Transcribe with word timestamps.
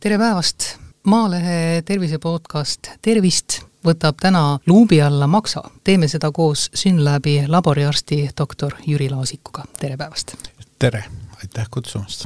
tere 0.00 0.16
päevast! 0.18 0.64
Maalehe 1.12 1.82
tervisepodcast 1.84 2.88
Tervist 3.04 3.58
võtab 3.84 4.16
täna 4.20 4.42
luubi 4.68 4.96
alla 5.04 5.26
Maksa. 5.28 5.60
teeme 5.84 6.08
seda 6.08 6.30
koos 6.32 6.70
Synlabi 6.74 7.42
laboriarsti 7.48 8.30
doktor 8.38 8.78
Jüri 8.86 9.10
Laasikuga, 9.10 9.66
tere 9.80 9.98
päevast! 10.00 10.32
tere, 10.78 11.04
aitäh 11.42 11.68
kutsumast! 11.70 12.24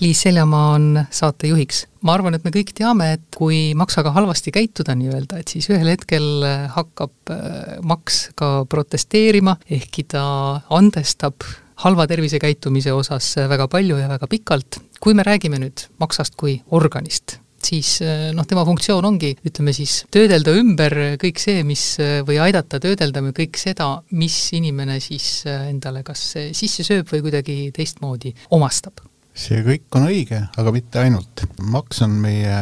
Liis 0.00 0.22
Seljamaa 0.22 0.70
on 0.76 1.04
saatejuhiks. 1.10 1.86
ma 2.02 2.14
arvan, 2.14 2.38
et 2.38 2.44
me 2.44 2.54
kõik 2.54 2.70
teame, 2.78 3.12
et 3.18 3.26
kui 3.36 3.74
Maksaga 3.74 4.14
halvasti 4.14 4.54
käituda 4.54 4.94
nii-öelda, 4.94 5.42
et 5.42 5.48
siis 5.48 5.66
ühel 5.70 5.90
hetkel 5.96 6.46
hakkab 6.78 7.34
äh, 7.34 7.78
Maks 7.82 8.28
ka 8.38 8.64
protesteerima, 8.70 9.56
ehkki 9.70 10.06
ta 10.14 10.26
andestab 10.70 11.42
halva 11.84 12.06
tervisekäitumise 12.08 12.92
osas 12.96 13.34
väga 13.50 13.68
palju 13.68 13.98
ja 14.00 14.08
väga 14.08 14.26
pikalt. 14.30 14.80
kui 15.00 15.14
me 15.14 15.22
räägime 15.22 15.58
nüüd 15.60 15.82
maksast 16.00 16.34
kui 16.40 16.54
organist, 16.72 17.36
siis 17.62 17.98
noh, 18.34 18.46
tema 18.48 18.64
funktsioon 18.64 19.04
ongi, 19.04 19.34
ütleme 19.44 19.74
siis, 19.76 19.98
töödelda 20.10 20.54
ümber 20.56 20.96
kõik 21.20 21.40
see, 21.42 21.64
mis, 21.68 21.98
või 22.26 22.38
aidata 22.40 22.80
töödelda 22.80 23.20
kõik 23.36 23.60
seda, 23.60 23.90
mis 24.16 24.38
inimene 24.56 24.96
siis 25.04 25.44
endale 25.46 26.02
kas 26.06 26.30
sisse 26.56 26.86
sööb 26.86 27.12
või 27.12 27.26
kuidagi 27.28 27.58
teistmoodi 27.76 28.32
omastab 28.56 29.04
see 29.36 29.60
kõik 29.64 29.98
on 29.98 30.08
õige, 30.08 30.40
aga 30.56 30.72
mitte 30.72 31.02
ainult. 31.02 31.44
maks 31.60 32.00
on 32.06 32.16
meie 32.22 32.56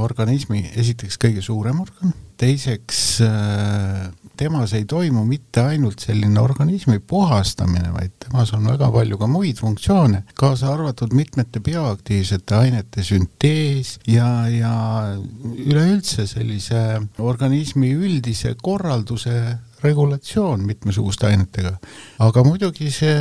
organismi 0.00 0.64
esiteks 0.80 1.20
kõige 1.20 1.44
suurem 1.44 1.82
organ, 1.82 2.14
teiseks 2.40 3.20
temas 4.40 4.72
ei 4.76 4.86
toimu 4.88 5.24
mitte 5.28 5.60
ainult 5.60 6.00
selline 6.00 6.40
organismi 6.40 6.98
puhastamine, 6.98 7.92
vaid 7.92 8.14
temas 8.24 8.54
on 8.56 8.64
väga 8.70 8.88
palju 8.94 9.18
ka 9.20 9.28
muid 9.28 9.60
funktsioone, 9.60 10.22
kaasa 10.40 10.72
arvatud 10.72 11.12
mitmete 11.16 11.60
bioaktiivsete 11.64 12.56
ainete 12.56 13.04
süntees 13.04 13.98
ja, 14.08 14.30
ja 14.48 14.74
üleüldse 15.66 16.24
sellise 16.30 16.84
organismi 17.18 17.92
üldise 17.92 18.54
korralduse 18.62 19.36
regulatsioon 19.82 20.64
mitmesuguste 20.66 21.28
ainetega. 21.30 21.74
aga 22.26 22.44
muidugi 22.44 22.90
see 22.94 23.14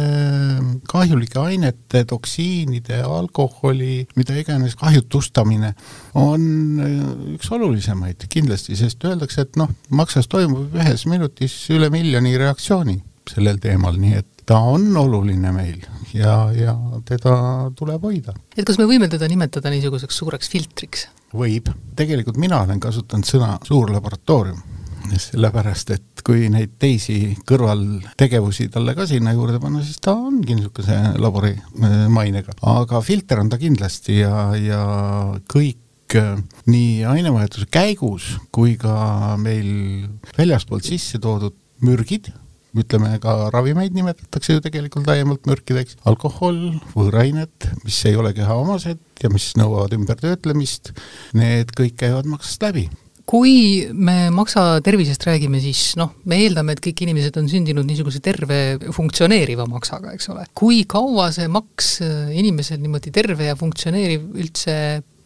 kahjulike 0.89 1.39
ainete, 1.41 2.03
toksiinide, 2.09 3.01
alkoholi, 3.03 4.07
mida 4.19 4.37
iganes 4.39 4.75
kahjutustamine 4.79 5.73
on 6.19 6.47
üks 7.35 7.51
olulisemaid 7.55 8.27
kindlasti, 8.29 8.77
sest 8.79 9.03
öeldakse, 9.05 9.47
et 9.47 9.59
noh, 9.59 9.71
maksas 9.89 10.27
toimub 10.31 10.75
ühes 10.75 11.05
minutis 11.09 11.55
üle 11.73 11.91
miljoni 11.93 12.37
reaktsiooni 12.39 12.99
sellel 13.29 13.59
teemal, 13.61 13.97
nii 14.01 14.17
et 14.17 14.29
ta 14.49 14.57
on 14.65 14.87
oluline 14.97 15.51
meil 15.53 15.83
ja, 16.13 16.49
ja 16.55 16.73
teda 17.05 17.35
tuleb 17.77 18.03
hoida. 18.09 18.33
et 18.57 18.65
kas 18.65 18.79
me 18.81 18.87
võime 18.89 19.09
teda 19.11 19.29
nimetada 19.29 19.69
niisuguseks 19.73 20.17
suureks 20.23 20.49
filtriks? 20.49 21.07
võib, 21.37 21.69
tegelikult 21.99 22.39
mina 22.41 22.63
olen 22.65 22.81
kasutanud 22.81 23.29
sõna 23.29 23.51
suur 23.67 23.93
laboratoorium 23.93 24.78
sellepärast 25.19 25.93
et 25.95 26.23
kui 26.25 26.47
neid 26.51 26.75
teisi 26.81 27.35
kõrvaltegevusi 27.47 28.69
talle 28.73 28.95
ka 28.97 29.07
sinna 29.09 29.33
juurde 29.35 29.59
panna, 29.61 29.83
siis 29.85 30.01
ta 30.03 30.15
ongi 30.17 30.57
niisuguse 30.57 30.97
labori 31.21 31.53
äh, 31.55 32.01
mainega, 32.11 32.55
aga 32.73 33.01
filter 33.05 33.41
on 33.43 33.51
ta 33.51 33.59
kindlasti 33.61 34.19
ja, 34.21 34.49
ja 34.59 34.83
kõik 35.49 36.17
äh, 36.19 36.35
nii 36.69 37.07
ainevahetuse 37.09 37.69
käigus 37.71 38.35
kui 38.55 38.75
ka 38.81 39.37
meil 39.41 40.05
väljaspoolt 40.37 40.87
sisse 40.87 41.21
toodud 41.23 41.57
mürgid, 41.85 42.31
ütleme 42.77 43.15
ka 43.23 43.49
ravimeid 43.53 43.95
nimetatakse 43.97 44.57
ju 44.57 44.63
tegelikult 44.63 45.07
laiemalt 45.09 45.47
mürkideks, 45.49 45.97
alkohol, 46.09 46.59
võõrained, 46.93 47.69
mis 47.81 47.99
ei 48.05 48.19
ole 48.19 48.35
kehaomased 48.37 49.23
ja 49.23 49.31
mis 49.33 49.51
nõuavad 49.57 49.95
ümbertöötlemist, 49.97 50.93
need 51.33 51.73
kõik 51.77 51.97
käivad 52.03 52.29
maksast 52.29 52.67
läbi 52.69 52.89
kui 53.29 53.85
me 53.93 54.31
maksa 54.33 54.79
tervisest 54.85 55.27
räägime, 55.27 55.61
siis 55.61 55.93
noh, 55.99 56.15
me 56.29 56.39
eeldame, 56.41 56.73
et 56.73 56.81
kõik 56.81 57.03
inimesed 57.05 57.37
on 57.37 57.49
sündinud 57.51 57.85
niisuguse 57.85 58.23
terve 58.25 58.79
funktsioneeriva 58.95 59.67
maksaga, 59.69 60.15
eks 60.17 60.31
ole. 60.33 60.47
kui 60.57 60.81
kaua 60.89 61.29
see 61.35 61.49
maks 61.51 61.99
äh, 62.05 62.33
inimesel 62.39 62.81
niimoodi 62.81 63.13
terve 63.13 63.51
ja 63.51 63.57
funktsioneeriv 63.59 64.25
üldse 64.33 64.75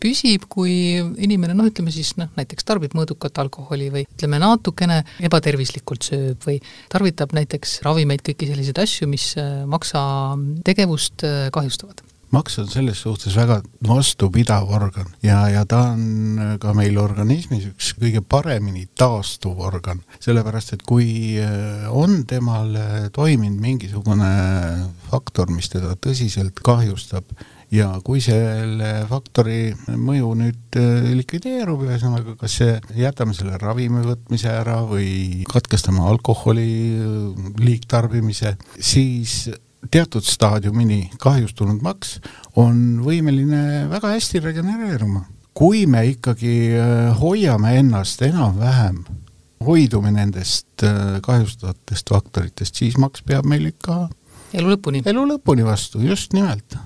püsib, 0.04 0.50
kui 0.52 0.76
inimene 1.00 1.56
noh, 1.56 1.70
ütleme 1.70 1.94
siis 1.96 2.12
noh, 2.20 2.28
näiteks 2.36 2.68
tarbib 2.68 2.96
mõõdukat 2.98 3.40
alkoholi 3.40 3.88
või 3.94 4.04
ütleme, 4.04 4.42
natukene 4.44 5.00
ebatervislikult 5.24 6.10
sööb 6.10 6.44
või 6.44 6.58
tarvitab 6.92 7.32
näiteks 7.38 7.80
ravimeid, 7.88 8.26
kõiki 8.28 8.52
selliseid 8.52 8.84
asju, 8.84 9.08
mis 9.12 9.32
äh, 9.40 9.62
maksa 9.70 10.04
tegevust 10.68 11.24
äh, 11.24 11.48
kahjustavad 11.56 12.04
maks 12.34 12.60
on 12.64 12.70
selles 12.72 13.04
suhtes 13.06 13.36
väga 13.38 13.60
vastupidav 13.88 14.70
organ 14.74 15.10
ja, 15.24 15.44
ja 15.54 15.64
ta 15.70 15.84
on 15.94 16.58
ka 16.62 16.74
meil 16.78 16.98
organismis 17.02 17.70
üks 17.72 17.94
kõige 18.00 18.24
paremini 18.26 18.88
taastuv 18.98 19.62
organ, 19.64 20.04
sellepärast 20.24 20.78
et 20.78 20.86
kui 20.88 21.40
äh, 21.42 21.88
on 21.94 22.24
temal 22.30 22.74
toiminud 23.16 23.62
mingisugune 23.64 24.32
faktor, 25.10 25.52
mis 25.54 25.70
teda 25.72 25.94
tõsiselt 26.02 26.60
kahjustab, 26.64 27.30
ja 27.74 27.90
kui 28.06 28.22
selle 28.24 28.90
faktori 29.10 29.74
mõju 29.98 30.32
nüüd 30.40 30.78
äh, 30.80 31.10
likvideerub, 31.18 31.86
ühesõnaga 31.88 32.36
kas 32.40 32.58
see, 32.62 32.78
jätame 32.98 33.36
selle 33.38 33.58
ravimi 33.62 34.04
võtmise 34.06 34.52
ära 34.54 34.80
või 34.88 35.44
katkestame 35.50 36.04
alkoholi 36.06 36.70
äh, 36.94 37.52
liigtarbimise, 37.64 38.56
siis 38.78 39.48
teatud 39.92 40.24
staadiumini 40.26 41.10
kahjustunud 41.22 41.82
maks 41.84 42.18
on 42.60 43.02
võimeline 43.04 43.90
väga 43.92 44.14
hästi 44.16 44.44
regenereeruma. 44.44 45.26
kui 45.54 45.86
me 45.86 46.06
ikkagi 46.10 46.74
äh, 46.74 47.20
hoiame 47.20 47.76
ennast 47.78 48.22
enam-vähem, 48.26 49.04
hoidume 49.66 50.12
nendest 50.12 50.84
äh, 50.84 51.20
kahjustavatest 51.22 52.10
faktoritest, 52.10 52.76
siis 52.76 52.98
maks 52.98 53.22
peab 53.22 53.46
meil 53.46 53.70
ikka 53.70 54.08
elu 54.54 54.74
lõpuni. 54.74 55.04
elu 55.06 55.28
lõpuni 55.36 55.66
vastu, 55.66 56.02
just 56.02 56.34
nimelt 56.34 56.78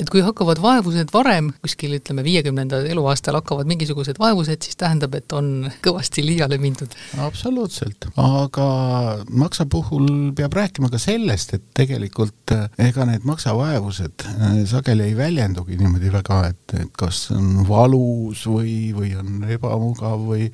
et 0.00 0.10
kui 0.12 0.22
hakkavad 0.24 0.60
vaevused 0.62 1.12
varem, 1.12 1.50
kuskil 1.62 1.94
ütleme 1.98 2.24
viiekümnendal 2.26 2.86
eluaastal 2.90 3.38
hakkavad 3.38 3.68
mingisugused 3.70 4.18
vaevused, 4.20 4.64
siis 4.64 4.78
tähendab, 4.80 5.14
et 5.18 5.32
on 5.36 5.68
kõvasti 5.84 6.24
liiale 6.24 6.58
mindud. 6.62 6.94
absoluutselt, 7.20 8.08
aga 8.20 8.68
maksa 9.30 9.66
puhul 9.70 10.32
peab 10.36 10.56
rääkima 10.56 10.90
ka 10.92 11.00
sellest, 11.00 11.54
et 11.58 11.66
tegelikult 11.76 12.54
eh, 12.56 12.66
ega 12.88 13.06
need 13.08 13.26
maksavaevused 13.28 14.26
eh, 14.26 14.60
sageli 14.70 15.10
ei 15.10 15.16
väljendugi 15.18 15.78
niimoodi 15.80 16.12
väga, 16.12 16.42
et, 16.52 16.76
et 16.80 16.92
kas 16.96 17.26
on 17.36 17.64
valus 17.68 18.46
või, 18.48 18.94
või 18.96 19.14
on 19.20 19.44
ebamugav 19.48 20.24
või 20.30 20.48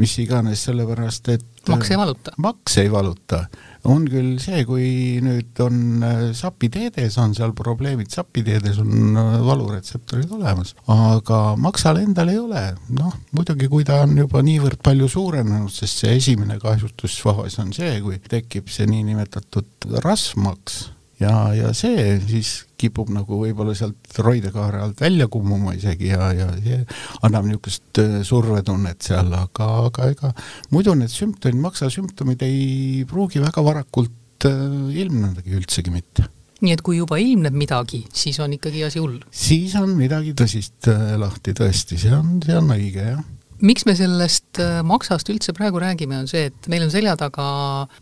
mis 0.00 0.16
iganes, 0.22 0.66
sellepärast 0.68 1.32
et 1.34 1.46
maks 1.68 1.92
ei 1.92 2.00
valuta? 2.00 2.34
maks 2.42 2.78
ei 2.82 2.90
valuta 2.92 3.44
on 3.90 4.04
küll 4.06 4.36
see, 4.42 4.62
kui 4.66 4.86
nüüd 5.24 5.58
on 5.64 6.04
äh, 6.06 6.20
sapiteedes, 6.38 7.16
on 7.18 7.34
seal 7.34 7.54
probleemid, 7.56 8.10
sapiteedes 8.14 8.78
on 8.82 9.18
äh, 9.18 9.32
valuretseptorid 9.42 10.30
olemas, 10.36 10.74
aga 10.92 11.40
maksal 11.60 11.98
endal 12.02 12.30
ei 12.32 12.38
ole. 12.38 12.64
noh, 12.98 13.16
muidugi, 13.34 13.68
kui 13.72 13.86
ta 13.88 14.02
on 14.06 14.14
juba 14.22 14.44
niivõrd 14.46 14.82
palju 14.84 15.10
suurenenud, 15.10 15.72
sest 15.74 16.04
see 16.04 16.16
esimene 16.20 16.58
kahjustusfaas 16.62 17.58
on 17.62 17.74
see, 17.74 17.96
kui 18.04 18.20
tekib 18.22 18.70
see 18.72 18.86
niinimetatud 18.90 19.90
rasvmaks 20.04 20.84
ja, 21.22 21.34
ja 21.56 21.70
see 21.76 22.16
siis 22.24 22.52
kipub 22.80 23.12
nagu 23.14 23.38
võib-olla 23.42 23.74
sealt 23.78 24.20
roidekaare 24.24 24.82
alt 24.82 25.02
välja 25.02 25.28
kummuma 25.32 25.74
isegi 25.76 26.10
ja, 26.12 26.32
ja 26.36 26.48
see 26.58 26.80
annab 27.26 27.48
niisugust 27.48 28.02
äh, 28.02 28.20
survetunnet 28.26 29.02
seal, 29.06 29.32
aga, 29.36 29.68
aga 29.88 30.10
ega 30.12 30.32
muidu 30.74 30.96
need 30.98 31.12
sümptomid, 31.12 31.60
maksasümptomid 31.62 32.44
ei 32.46 33.02
pruugi 33.08 33.42
väga 33.42 33.64
varakult 33.64 34.48
äh, 34.48 34.56
ilmnedagi 35.02 35.58
üldsegi 35.58 35.94
mitte 35.94 36.28
nii 36.62 36.76
et 36.76 36.82
kui 36.86 37.00
juba 37.00 37.18
ilmneb 37.18 37.54
midagi, 37.58 38.04
siis 38.14 38.38
on 38.42 38.54
ikkagi 38.58 38.84
asi 38.86 39.02
hull? 39.02 39.20
siis 39.34 39.74
on 39.80 39.94
midagi 39.98 40.34
tõsist 40.38 40.90
äh, 40.90 41.14
lahti 41.20 41.54
tõesti, 41.58 42.00
see 42.02 42.14
on, 42.16 42.36
see 42.44 42.58
on 42.58 42.74
õige, 42.74 43.14
jah 43.14 43.22
miks 43.62 43.84
me 43.86 43.92
sellest 43.94 44.58
maksast 44.82 45.28
üldse 45.30 45.52
praegu 45.54 45.78
räägime, 45.78 46.16
on 46.18 46.26
see, 46.26 46.48
et 46.50 46.66
meil 46.66 46.82
on 46.82 46.90
selja 46.90 47.12
taga 47.14 47.44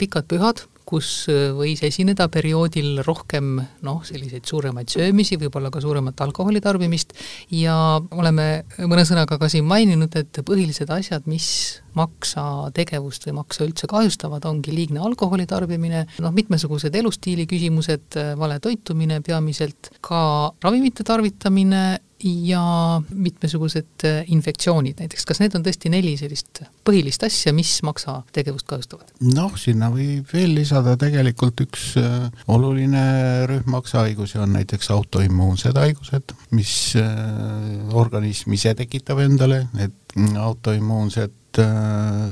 pikad 0.00 0.24
pühad, 0.30 0.62
kus 0.90 1.10
äh, 1.30 1.50
võis 1.56 1.82
esineda 1.86 2.26
perioodil 2.32 3.00
rohkem 3.06 3.56
noh, 3.86 4.00
selliseid 4.06 4.48
suuremaid 4.48 4.90
söömisi, 4.92 5.38
võib-olla 5.40 5.70
ka 5.72 5.82
suuremat 5.82 6.20
alkoholi 6.26 6.62
tarbimist. 6.64 7.14
Ja 7.54 7.74
oleme 8.10 8.48
mõne 8.82 9.06
sõnaga 9.08 9.38
ka 9.40 9.50
siin 9.52 9.68
maininud, 9.70 10.16
et 10.18 10.42
põhilised 10.46 10.90
asjad, 10.94 11.26
mis 11.30 11.48
maksa 11.96 12.42
tegevust 12.74 13.26
või 13.28 13.38
maksa 13.40 13.64
üldse 13.66 13.88
kahjustavad, 13.90 14.44
ongi 14.50 14.74
liigne 14.74 15.02
alkoholi 15.02 15.46
tarbimine, 15.50 16.04
noh, 16.22 16.34
mitmesugused 16.34 16.94
elustiili 16.94 17.48
küsimused, 17.50 18.18
vale 18.38 18.60
toitumine 18.62 19.20
peamiselt, 19.26 19.92
ka 20.04 20.20
ravimite 20.62 21.06
tarvitamine 21.06 21.84
ja 22.24 22.62
mitmesugused 23.10 24.04
äh, 24.04 24.22
infektsioonid 24.34 25.00
näiteks, 25.00 25.24
kas 25.28 25.40
need 25.42 25.54
on 25.56 25.64
tõesti 25.64 25.92
neli 25.92 26.16
sellist 26.20 26.62
põhilist 26.86 27.24
asja, 27.26 27.52
mis 27.56 27.78
maksa 27.86 28.20
tegevust 28.34 28.68
kahjustavad? 28.70 29.12
noh, 29.34 29.56
sinna 29.60 29.90
võib 29.94 30.28
veel 30.32 30.54
lisada 30.58 30.96
tegelikult 31.00 31.64
üks 31.66 31.90
äh, 32.00 32.28
oluline 32.52 33.04
rühm 33.50 33.70
maksahaigusi 33.72 34.40
on 34.42 34.54
näiteks 34.58 34.90
autoimmuunsed 34.94 35.76
haigused, 35.80 36.34
mis 36.56 36.74
äh, 37.00 37.94
organism 37.96 38.56
ise 38.56 38.74
tekitab 38.78 39.22
endale, 39.24 39.66
need 39.76 39.96
autoimmuunsed 40.40 41.36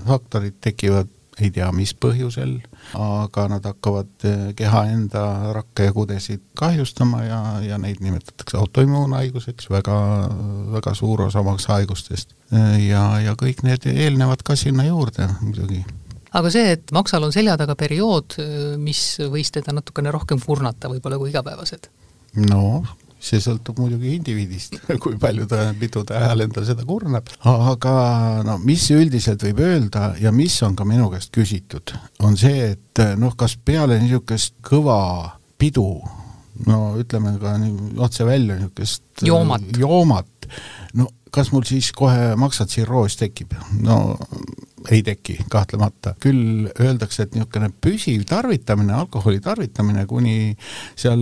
faktorid 0.06 0.61
tekivad 0.62 1.08
ei 1.40 1.50
tea, 1.55 1.69
mis 1.75 1.93
põhjusel, 1.94 2.56
aga 2.99 3.46
nad 3.52 3.67
hakkavad 3.69 4.26
eh, 4.29 4.43
keha 4.58 4.85
enda 4.93 5.25
rakke 5.56 5.88
ja 5.88 5.94
kudesid 5.96 6.43
kahjustama 6.58 7.23
ja, 7.25 7.40
ja 7.64 7.79
neid 7.81 8.02
nimetatakse 8.05 8.58
autoimmuunhaiguseks, 8.61 9.70
väga, 9.70 9.99
väga 10.75 10.94
suur 10.99 11.26
osa 11.29 11.43
maksahaigustest. 11.46 12.35
ja, 12.88 13.05
ja 13.20 13.35
kõik 13.38 13.62
need 13.67 13.87
eelnevad 13.93 14.43
ka 14.44 14.56
sinna 14.56 14.87
juurde 14.88 15.29
muidugi 15.40 15.82
aga 16.38 16.50
see, 16.52 16.73
et 16.76 16.93
maksal 16.96 17.25
on 17.25 17.32
selja 17.32 17.56
taga 17.61 17.76
periood, 17.79 18.38
mis 18.81 19.02
võis 19.32 19.52
teda 19.52 19.75
natukene 19.76 20.12
rohkem 20.14 20.40
kurnata 20.44 20.90
võib-olla 20.93 21.20
kui 21.20 21.32
igapäevased? 21.32 21.90
no 22.49 22.85
see 23.18 23.40
sõltub 23.42 23.80
muidugi 23.82 24.14
indiviidist, 24.16 24.78
kui 25.02 25.18
palju 25.20 25.48
ta 25.50 25.68
pidude 25.78 26.16
ajal 26.18 26.44
endal 26.46 26.66
seda 26.68 26.86
kurnab, 26.88 27.30
aga 27.42 27.94
no 28.46 28.58
mis 28.62 28.86
üldiselt 28.94 29.42
võib 29.48 29.62
öelda 29.66 30.12
ja 30.22 30.32
mis 30.34 30.56
on 30.66 30.76
ka 30.78 30.86
minu 30.88 31.10
käest 31.12 31.32
küsitud, 31.34 31.94
on 32.24 32.38
see, 32.38 32.72
et 32.74 33.04
noh, 33.18 33.34
kas 33.38 33.58
peale 33.58 33.98
niisugust 34.02 34.56
kõva 34.64 35.00
pidu, 35.58 35.90
no 36.66 36.80
ütleme 37.00 37.36
ka 37.42 37.56
nii 37.60 37.98
otse 38.06 38.26
välja 38.28 38.58
niisugust 38.58 39.26
joomat, 39.26 39.66
joomat, 39.78 40.50
no 40.98 41.10
kas 41.34 41.52
mul 41.52 41.66
siis 41.68 41.90
kohe 41.96 42.34
maksatsirroos 42.40 43.18
tekib? 43.20 43.54
no 43.82 44.16
ei 44.90 45.02
teki, 45.02 45.38
kahtlemata. 45.50 46.14
küll 46.20 46.69
öeldakse, 46.81 47.26
et 47.26 47.35
niisugune 47.37 47.70
püsiv 47.85 48.25
tarvitamine, 48.29 48.94
alkoholi 48.96 49.40
tarvitamine 49.44 50.06
kuni 50.06 50.56
seal 50.96 51.20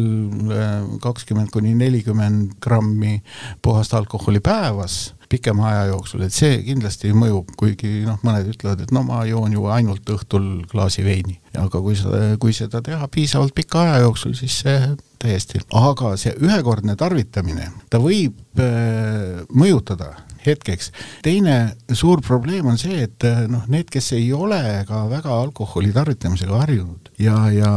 äh, 0.52 0.76
kakskümmend 1.02 1.50
kuni 1.54 1.74
nelikümmend 1.78 2.56
grammi 2.62 3.20
puhast 3.62 3.94
alkoholi 3.94 4.40
päevas 4.40 5.16
pikema 5.28 5.68
aja 5.68 5.86
jooksul, 5.90 6.22
et 6.26 6.34
see 6.34 6.60
kindlasti 6.66 7.10
mõjub, 7.16 7.50
kuigi 7.58 8.04
noh, 8.06 8.20
mõned 8.26 8.52
ütlevad, 8.52 8.84
et 8.84 8.92
no 8.94 9.02
ma 9.06 9.24
joon 9.26 9.56
ju 9.56 9.66
ainult 9.74 10.06
õhtul 10.14 10.46
klaasi 10.70 11.04
veini. 11.06 11.40
aga 11.56 11.80
kui 11.80 11.96
sa, 11.96 12.10
kui 12.38 12.52
seda 12.52 12.82
teha 12.84 13.08
piisavalt 13.08 13.54
pika 13.56 13.80
aja 13.82 14.00
jooksul, 14.04 14.34
siis 14.36 14.58
see 14.60 14.76
täiesti, 15.22 15.62
aga 15.72 16.12
see 16.20 16.34
ühekordne 16.44 16.96
tarvitamine, 17.00 17.70
ta 17.90 17.98
võib 18.02 18.60
äh, 18.60 19.42
mõjutada 19.50 20.12
hetkeks. 20.46 20.92
teine 21.22 21.76
suur 21.92 22.20
probleem 22.24 22.66
on 22.66 22.78
see, 22.80 23.02
et 23.06 23.24
eh, 23.26 23.44
noh, 23.50 23.64
need, 23.72 23.88
kes 23.92 24.12
ei 24.16 24.32
ole 24.34 24.60
ka 24.88 25.04
väga 25.10 25.32
alkoholi 25.42 25.92
tarvitamisega 25.94 26.60
harjunud 26.62 27.10
ja, 27.22 27.36
ja 27.52 27.70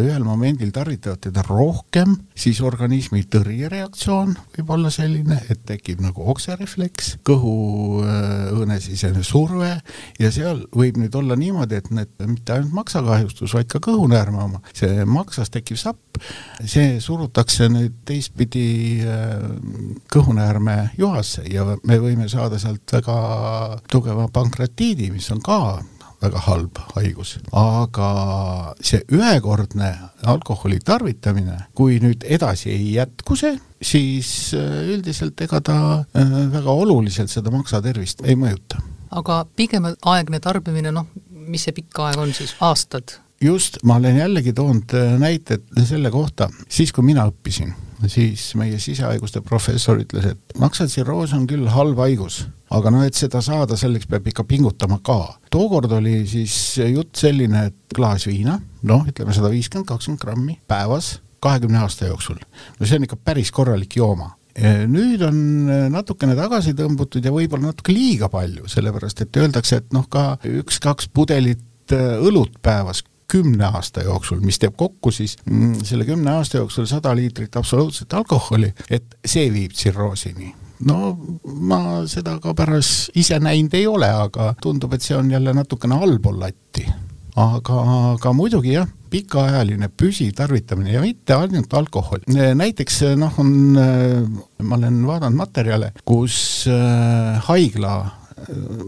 ühel 0.00 0.24
momendil 0.26 0.70
tarvitavad 0.74 1.20
teda 1.22 1.42
rohkem, 1.46 2.16
siis 2.38 2.60
organismi 2.64 3.24
tõrjereaktsioon 3.30 4.34
võib 4.56 4.72
olla 4.76 4.90
selline, 4.94 5.40
et 5.52 5.62
tekib 5.68 6.02
nagu 6.04 6.24
okserefleks, 6.32 7.18
kõhuõõnesisene 7.28 9.24
surve 9.26 9.74
ja 10.20 10.32
seal 10.34 10.64
võib 10.74 11.00
nüüd 11.02 11.14
olla 11.18 11.36
niimoodi, 11.38 11.78
et 11.78 11.90
need 11.94 12.12
mitte 12.26 12.56
ainult 12.56 12.74
maksakahjustus, 12.80 13.54
vaid 13.58 13.70
ka 13.72 13.82
kõhunäärme 13.84 14.42
oma, 14.44 14.62
see 14.76 15.04
maksas 15.08 15.52
tekkiv 15.54 15.80
sapp, 15.80 16.20
see 16.64 16.98
surutakse 17.04 17.68
nüüd 17.72 18.00
teistpidi 18.08 18.68
eh, 19.04 19.34
kõhunäärme 20.12 20.78
juhasse 20.98 21.44
ja 21.50 21.66
me 21.84 21.98
võime 22.00 22.07
võime 22.08 22.28
saada 22.32 22.58
sealt 22.60 22.96
väga 22.98 23.18
tugeva 23.90 24.26
pankreatiidi, 24.32 25.12
mis 25.14 25.30
on 25.34 25.44
ka 25.44 25.60
väga 26.22 26.40
halb 26.48 26.80
haigus, 26.96 27.36
aga 27.54 28.08
see 28.82 29.00
ühekordne 29.14 29.92
alkoholi 30.26 30.80
tarvitamine, 30.84 31.60
kui 31.78 32.00
nüüd 32.02 32.26
edasi 32.26 32.72
ei 32.74 32.90
jätku 32.96 33.36
see, 33.38 33.54
siis 33.78 34.32
äh, 34.58 34.90
üldiselt 34.94 35.38
ega 35.46 35.62
ta 35.64 35.78
äh, 36.02 36.34
väga 36.54 36.74
oluliselt 36.74 37.30
seda 37.30 37.52
maksatervist 37.54 38.24
ei 38.26 38.38
mõjuta. 38.38 38.82
aga 39.10 39.44
pikemaaegne 39.56 40.42
tarbimine, 40.42 40.92
noh, 40.92 41.06
mis 41.30 41.68
see 41.68 41.76
pikk 41.76 42.02
aeg 42.08 42.18
on 42.24 42.34
siis, 42.34 42.56
aastad? 42.60 43.20
just, 43.40 43.78
ma 43.86 44.00
olen 44.02 44.18
jällegi 44.18 44.52
toonud 44.58 44.98
äh, 44.98 45.14
näited 45.22 45.70
selle 45.86 46.10
kohta, 46.10 46.50
siis 46.68 46.92
kui 46.92 47.06
mina 47.06 47.28
õppisin 47.30 47.76
siis 48.06 48.52
meie 48.58 48.78
sisehaiguste 48.82 49.42
professor 49.46 49.98
ütles, 49.98 50.30
et 50.32 50.58
maksatsirroos 50.60 51.34
on 51.36 51.46
küll 51.50 51.68
halb 51.72 51.98
haigus, 52.04 52.44
aga 52.74 52.92
noh, 52.94 53.04
et 53.06 53.18
seda 53.18 53.42
saada, 53.44 53.76
selleks 53.78 54.08
peab 54.10 54.26
ikka 54.30 54.44
pingutama 54.48 55.00
ka. 55.04 55.38
tookord 55.50 55.92
oli 55.98 56.20
siis 56.28 56.54
jutt 56.78 57.18
selline, 57.18 57.68
et 57.72 57.96
klaas 57.96 58.28
viina, 58.30 58.58
noh, 58.86 59.06
ütleme 59.08 59.34
sada 59.34 59.50
viiskümmend, 59.52 59.88
kakskümmend 59.88 60.22
grammi 60.22 60.58
päevas 60.70 61.18
kahekümne 61.42 61.78
aasta 61.82 62.10
jooksul. 62.10 62.38
no 62.78 62.86
see 62.86 62.98
on 62.98 63.06
ikka 63.06 63.18
päris 63.24 63.50
korralik 63.54 63.96
jooma 63.96 64.34
nüüd 64.90 65.22
on 65.22 65.36
natukene 65.92 66.34
tagasi 66.34 66.72
tõmbutud 66.74 67.22
ja 67.22 67.30
võib-olla 67.30 67.70
natuke 67.70 67.94
liiga 67.94 68.26
palju, 68.32 68.66
sellepärast 68.66 69.22
et 69.22 69.38
öeldakse, 69.38 69.78
et 69.78 69.92
noh, 69.94 70.08
ka 70.10 70.32
üks-kaks 70.42 71.12
pudelit 71.14 71.94
õlut 71.94 72.58
päevas 72.62 73.04
kümne 73.28 73.66
aasta 73.68 74.02
jooksul, 74.06 74.40
mis 74.44 74.58
teeb 74.58 74.76
kokku 74.76 75.12
siis 75.14 75.36
mm, 75.44 75.82
selle 75.84 76.06
kümne 76.08 76.38
aasta 76.38 76.62
jooksul 76.62 76.88
sada 76.88 77.14
liitrit 77.16 77.56
absoluutset 77.56 78.14
alkoholi, 78.14 78.72
et 78.90 79.18
see 79.26 79.50
viib 79.52 79.76
tsirroosini 79.76 80.54
no 80.86 81.12
ma 81.44 81.80
seda 82.10 82.38
ka 82.42 82.54
pärast 82.56 83.16
ise 83.18 83.38
näinud 83.42 83.74
ei 83.78 83.86
ole, 83.90 84.08
aga 84.08 84.52
tundub, 84.62 84.94
et 84.94 85.04
see 85.04 85.16
on 85.18 85.30
jälle 85.30 85.54
natukene 85.54 85.98
allpool 85.98 86.38
latti. 86.40 86.86
aga, 87.38 87.80
aga 88.14 88.32
muidugi 88.34 88.72
jah, 88.74 88.88
pikaajaline 89.10 89.88
püsiv 89.94 90.32
tarvitamine 90.36 90.92
ja 90.92 91.02
mitte 91.02 91.34
ainult 91.34 91.74
alkohol. 91.74 92.22
näiteks 92.54 93.02
noh, 93.16 93.38
on, 93.38 93.52
ma 94.62 94.78
olen 94.78 95.02
vaadanud 95.06 95.38
materjale, 95.38 95.92
kus 96.04 96.66
äh, 96.70 97.38
haigla 97.50 97.94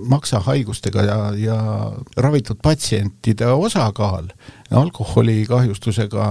maksahaigustega 0.07 1.03
ja, 1.03 1.19
ja 1.37 1.59
ravitud 2.17 2.59
patsientide 2.63 3.47
osakaal 3.47 4.29
alkoholikahjustusega 4.71 6.27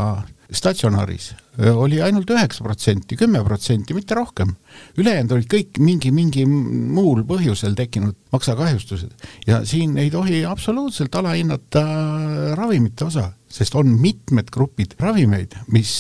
statsionaaris 0.52 1.34
oli 1.60 2.00
ainult 2.02 2.30
üheksa 2.32 2.64
protsenti, 2.64 3.18
kümme 3.20 3.42
protsenti, 3.44 3.94
mitte 3.94 4.16
rohkem. 4.16 4.54
ülejäänud 4.98 5.32
olid 5.36 5.50
kõik 5.52 5.80
mingi, 5.84 6.12
mingi 6.16 6.46
muul 6.46 7.24
põhjusel 7.28 7.76
tekkinud 7.76 8.16
maksakahjustused 8.32 9.28
ja 9.48 9.64
siin 9.66 9.98
ei 9.98 10.10
tohi 10.12 10.46
absoluutselt 10.46 11.16
alahinnata 11.16 11.84
ravimite 12.56 13.06
osa, 13.06 13.26
sest 13.50 13.76
on 13.76 13.92
mitmed 14.00 14.50
grupid 14.54 14.96
ravimeid, 15.00 15.58
mis, 15.74 15.92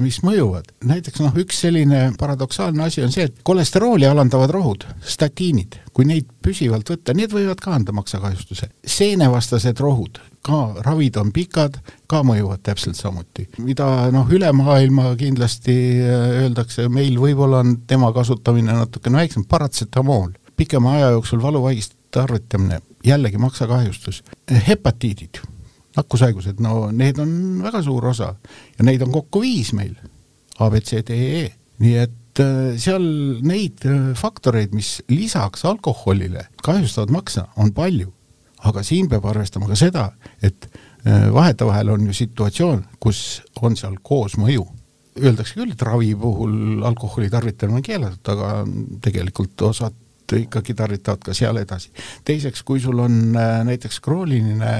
mis 0.00 0.20
mõjuvad. 0.26 0.72
näiteks 0.84 1.22
noh, 1.22 1.38
üks 1.40 1.62
selline 1.66 2.10
paradoksaalne 2.18 2.84
asi 2.84 3.04
on 3.04 3.14
see, 3.14 3.28
et 3.30 3.40
kolesterooli 3.46 4.08
alandavad 4.08 4.50
rohud, 4.50 4.88
statiinid, 5.00 5.78
kui 5.92 6.08
neid 6.08 6.28
püsivalt 6.42 6.90
võtta, 6.90 7.14
need 7.14 7.32
võivad 7.32 7.60
ka 7.62 7.76
anda 7.78 7.94
maksakahjustuse. 7.94 8.72
seenevastased 8.84 9.80
rohud, 9.80 10.18
ka 10.44 10.60
ravid 10.84 11.16
on 11.20 11.32
pikad, 11.34 11.78
ka 12.10 12.20
mõjuvad 12.26 12.62
täpselt 12.66 12.98
samuti. 12.98 13.46
mida 13.58 14.10
noh, 14.12 14.28
üle 14.32 14.50
maailma 14.52 15.14
kindlasti 15.20 15.74
äh, 16.04 16.24
öeldakse, 16.44 16.88
meil 16.92 17.16
võib-olla 17.20 17.62
on 17.64 17.78
tema 17.88 18.12
kasutamine 18.12 18.76
natukene 18.76 19.22
väiksem, 19.22 19.46
paratsetamool, 19.48 20.34
pikema 20.56 20.98
aja 20.98 21.12
jooksul 21.16 21.42
valuvaigiste 21.42 21.96
tarvitamine, 22.14 22.80
jällegi 23.04 23.40
maksakahjustus, 23.42 24.22
hepatiidid, 24.68 25.40
nakkushaigused, 25.96 26.60
no 26.62 26.90
need 26.94 27.18
on 27.22 27.62
väga 27.64 27.82
suur 27.82 28.10
osa. 28.12 28.34
Ja 28.78 28.86
neid 28.86 29.02
on 29.02 29.14
kokku 29.14 29.42
viis 29.42 29.72
meil, 29.74 29.96
A, 30.58 30.68
B, 30.70 30.78
C, 30.84 31.00
D, 31.02 31.16
E, 31.40 31.46
nii 31.82 31.94
et 32.04 32.42
äh, 32.42 32.76
seal 32.78 33.06
neid 33.42 33.82
äh, 33.88 34.12
faktoreid, 34.18 34.76
mis 34.76 34.98
lisaks 35.10 35.64
alkoholile 35.66 36.46
kahjustavad 36.62 37.10
maksa, 37.16 37.48
on 37.56 37.72
palju 37.74 38.12
aga 38.70 38.84
siin 38.86 39.08
peab 39.10 39.26
arvestama 39.28 39.68
ka 39.70 39.78
seda, 39.78 40.08
et 40.42 40.68
äh, 40.68 41.28
vahetevahel 41.34 41.92
on 41.94 42.06
ju 42.08 42.16
situatsioon, 42.16 42.84
kus 43.00 43.42
on 43.62 43.76
seal 43.78 43.98
koosmõju. 44.02 44.64
Öeldakse 45.20 45.58
küll, 45.58 45.74
et 45.74 45.82
ravi 45.86 46.14
puhul 46.18 46.82
alkoholi 46.86 47.28
tarvitamine 47.30 47.78
on 47.78 47.86
keelatud, 47.86 48.32
aga 48.32 48.64
tegelikult 49.04 49.62
osad 49.68 50.00
ikkagi 50.34 50.74
tarvitavad 50.74 51.20
ka 51.22 51.34
seal 51.36 51.60
edasi. 51.60 51.92
teiseks, 52.24 52.64
kui 52.66 52.80
sul 52.80 52.98
on 53.04 53.36
äh, 53.36 53.60
näiteks 53.68 54.00
krooniline 54.00 54.72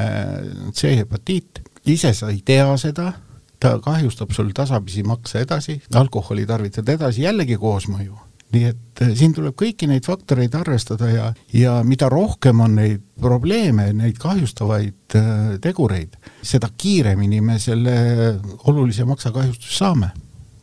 C-hepatiit, 0.72 1.62
ise 1.86 2.14
sa 2.16 2.32
ei 2.32 2.40
tea 2.44 2.66
seda, 2.80 3.12
ta 3.60 3.78
kahjustab 3.84 4.32
sul 4.34 4.50
tasapisi 4.56 5.04
makse 5.06 5.44
edasi, 5.44 5.80
alkoholi 5.94 6.46
tarvitad 6.46 6.88
edasi, 6.88 7.22
jällegi 7.28 7.60
koosmõju 7.60 8.16
nii 8.54 8.66
et 8.70 9.02
eh, 9.02 9.14
siin 9.18 9.34
tuleb 9.36 9.56
kõiki 9.58 9.88
neid 9.90 10.06
faktoreid 10.06 10.54
arvestada 10.58 11.08
ja, 11.10 11.30
ja 11.54 11.78
mida 11.86 12.10
rohkem 12.12 12.60
on 12.64 12.76
neid 12.78 13.02
probleeme, 13.20 13.88
neid 13.96 14.18
kahjustavaid 14.22 15.16
äh, 15.18 15.30
tegureid, 15.62 16.18
seda 16.42 16.70
kiiremini 16.76 17.40
me 17.44 17.58
selle 17.62 17.96
olulise 18.68 19.06
maksakahjustuse 19.08 19.78
saame. 19.78 20.12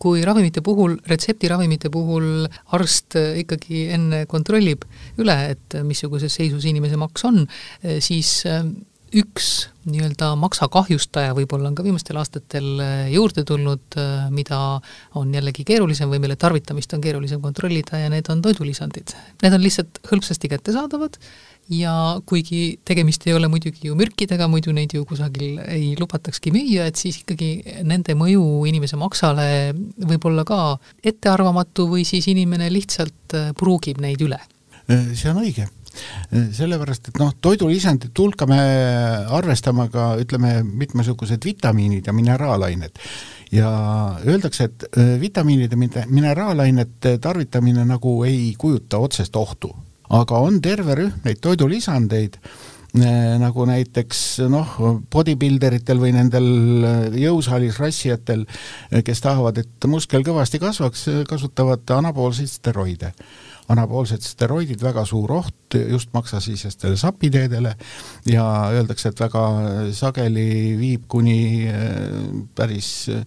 Kui 0.02 0.24
ravimite 0.26 0.64
puhul, 0.66 0.96
retseptiravimite 1.06 1.92
puhul 1.94 2.48
arst 2.74 3.14
ikkagi 3.38 3.84
enne 3.94 4.24
kontrollib 4.30 4.88
üle, 5.22 5.36
et 5.54 5.76
missuguses 5.86 6.34
seisus 6.34 6.66
inimese 6.66 6.98
maks 6.98 7.28
on, 7.30 7.44
siis 8.02 8.32
üks 9.12 9.48
nii-öelda 9.90 10.36
maksakahjustaja 10.40 11.34
võib-olla 11.36 11.72
on 11.72 11.76
ka 11.76 11.84
viimastel 11.84 12.20
aastatel 12.22 12.68
juurde 13.12 13.44
tulnud, 13.48 13.98
mida 14.32 14.60
on 15.20 15.32
jällegi 15.34 15.66
keerulisem 15.68 16.12
või 16.12 16.22
mille 16.24 16.38
tarvitamist 16.40 16.94
on 16.96 17.02
keerulisem 17.04 17.42
kontrollida 17.44 18.00
ja 18.00 18.12
need 18.14 18.30
on 18.32 18.44
toidulisandid. 18.46 19.16
Need 19.42 19.58
on 19.58 19.64
lihtsalt 19.64 20.00
hõlpsasti 20.12 20.52
kättesaadavad 20.54 21.18
ja 21.74 21.96
kuigi 22.30 22.80
tegemist 22.86 23.26
ei 23.28 23.36
ole 23.36 23.50
muidugi 23.52 23.90
ju 23.90 23.98
mürkidega, 23.98 24.48
muidu 24.52 24.74
neid 24.76 24.94
ju 24.96 25.04
kusagil 25.08 25.60
ei 25.66 25.92
lubatakski 26.00 26.54
müüa, 26.54 26.88
et 26.88 27.02
siis 27.02 27.22
ikkagi 27.24 27.82
nende 27.88 28.16
mõju 28.20 28.46
inimese 28.70 29.00
maksale 29.02 29.50
võib 29.98 30.30
olla 30.30 30.46
ka 30.48 30.62
ettearvamatu 31.04 31.90
või 31.92 32.06
siis 32.08 32.30
inimene 32.32 32.72
lihtsalt 32.72 33.38
pruugib 33.58 34.02
neid 34.04 34.22
üle. 34.24 34.40
see 34.88 35.30
on 35.32 35.44
õige 35.44 35.70
sellepärast, 36.32 37.12
et 37.12 37.20
noh, 37.20 37.34
toidulisandite 37.44 38.24
hulka 38.24 38.48
me 38.50 38.60
arvestame 39.36 39.88
ka 39.92 40.14
ütleme, 40.22 40.62
mitmesugused 40.64 41.46
vitamiinid 41.46 42.08
ja 42.08 42.16
mineraalained. 42.16 43.00
Ja 43.52 43.70
öeldakse, 44.24 44.70
et 44.70 44.86
äh, 44.96 45.16
vitamiinide, 45.20 45.76
mineraalainete 46.08 47.18
tarvitamine 47.22 47.84
nagu 47.88 48.22
ei 48.24 48.54
kujuta 48.58 49.02
otsest 49.04 49.36
ohtu, 49.36 49.74
aga 50.10 50.40
on 50.40 50.62
terve 50.64 50.96
rühm 50.96 51.26
neid 51.28 51.42
toidulisandeid, 51.44 52.38
äh, 52.96 53.36
nagu 53.44 53.68
näiteks 53.68 54.24
noh, 54.52 54.78
bodybuilderitel 55.12 56.00
või 56.00 56.16
nendel 56.16 56.48
äh, 56.88 57.06
jõusaalis 57.26 57.82
rassijatel, 57.84 58.48
kes 59.04 59.24
tahavad, 59.28 59.60
et 59.66 59.92
muskel 59.92 60.24
kõvasti 60.24 60.64
kasvaks, 60.64 61.08
kasutavad 61.28 61.98
anaboolseid 62.00 62.56
steroide 62.56 63.12
anaboolsed 63.72 64.24
steroidid, 64.26 64.82
väga 64.84 65.04
suur 65.08 65.32
oht 65.40 65.78
just 65.80 66.12
maksasisestele 66.14 66.98
sapiteedele 67.00 67.74
ja 68.30 68.46
öeldakse, 68.76 69.12
et 69.12 69.24
väga 69.24 69.44
sageli 69.96 70.76
viib 70.80 71.08
kuni 71.12 71.68
äh, 71.72 72.06
päris 72.58 72.92
äh, 73.14 73.24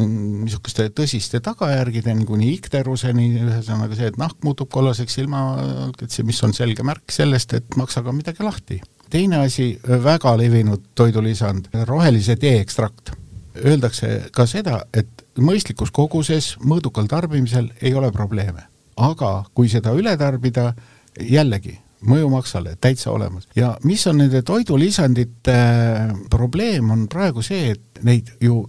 niisuguste 0.00 0.88
tõsiste 0.96 1.40
tagajärgedeni, 1.44 2.26
kuni 2.26 2.50
ikteruseni, 2.56 3.28
ühesõnaga 3.44 3.98
see, 3.98 4.10
et 4.10 4.18
nahk 4.20 4.40
muutub 4.46 4.70
kollaseks 4.74 5.20
see, 5.20 6.26
mis 6.26 6.42
on 6.46 6.54
selge 6.56 6.86
märk 6.86 7.14
sellest, 7.14 7.54
et 7.54 7.78
maksaga 7.78 8.10
on 8.10 8.18
midagi 8.18 8.44
lahti. 8.44 8.80
teine 9.10 9.44
asi, 9.44 9.78
väga 9.86 10.34
levinud 10.40 10.90
toidulisand, 10.98 11.68
rohelise 11.86 12.36
tee 12.36 12.58
ekstrakt. 12.60 13.12
Öeldakse 13.54 14.32
ka 14.34 14.48
seda, 14.50 14.80
et 14.90 15.22
mõistlikus 15.38 15.92
koguses, 15.94 16.56
mõõdukal 16.58 17.06
tarbimisel 17.06 17.70
ei 17.82 17.94
ole 17.94 18.10
probleeme 18.12 18.73
aga 18.96 19.32
kui 19.54 19.70
seda 19.72 19.94
üle 19.96 20.14
tarbida, 20.20 20.72
jällegi, 21.20 21.76
mõju 22.04 22.30
maksale 22.32 22.76
täitsa 22.80 23.12
olemas. 23.12 23.48
ja 23.56 23.74
mis 23.84 24.06
on 24.06 24.18
nende 24.22 24.42
toidulisandite 24.42 25.58
äh, 25.58 26.14
probleem, 26.30 26.90
on 26.90 27.06
praegu 27.08 27.42
see, 27.42 27.74
et 27.74 28.02
neid 28.04 28.30
ju 28.40 28.62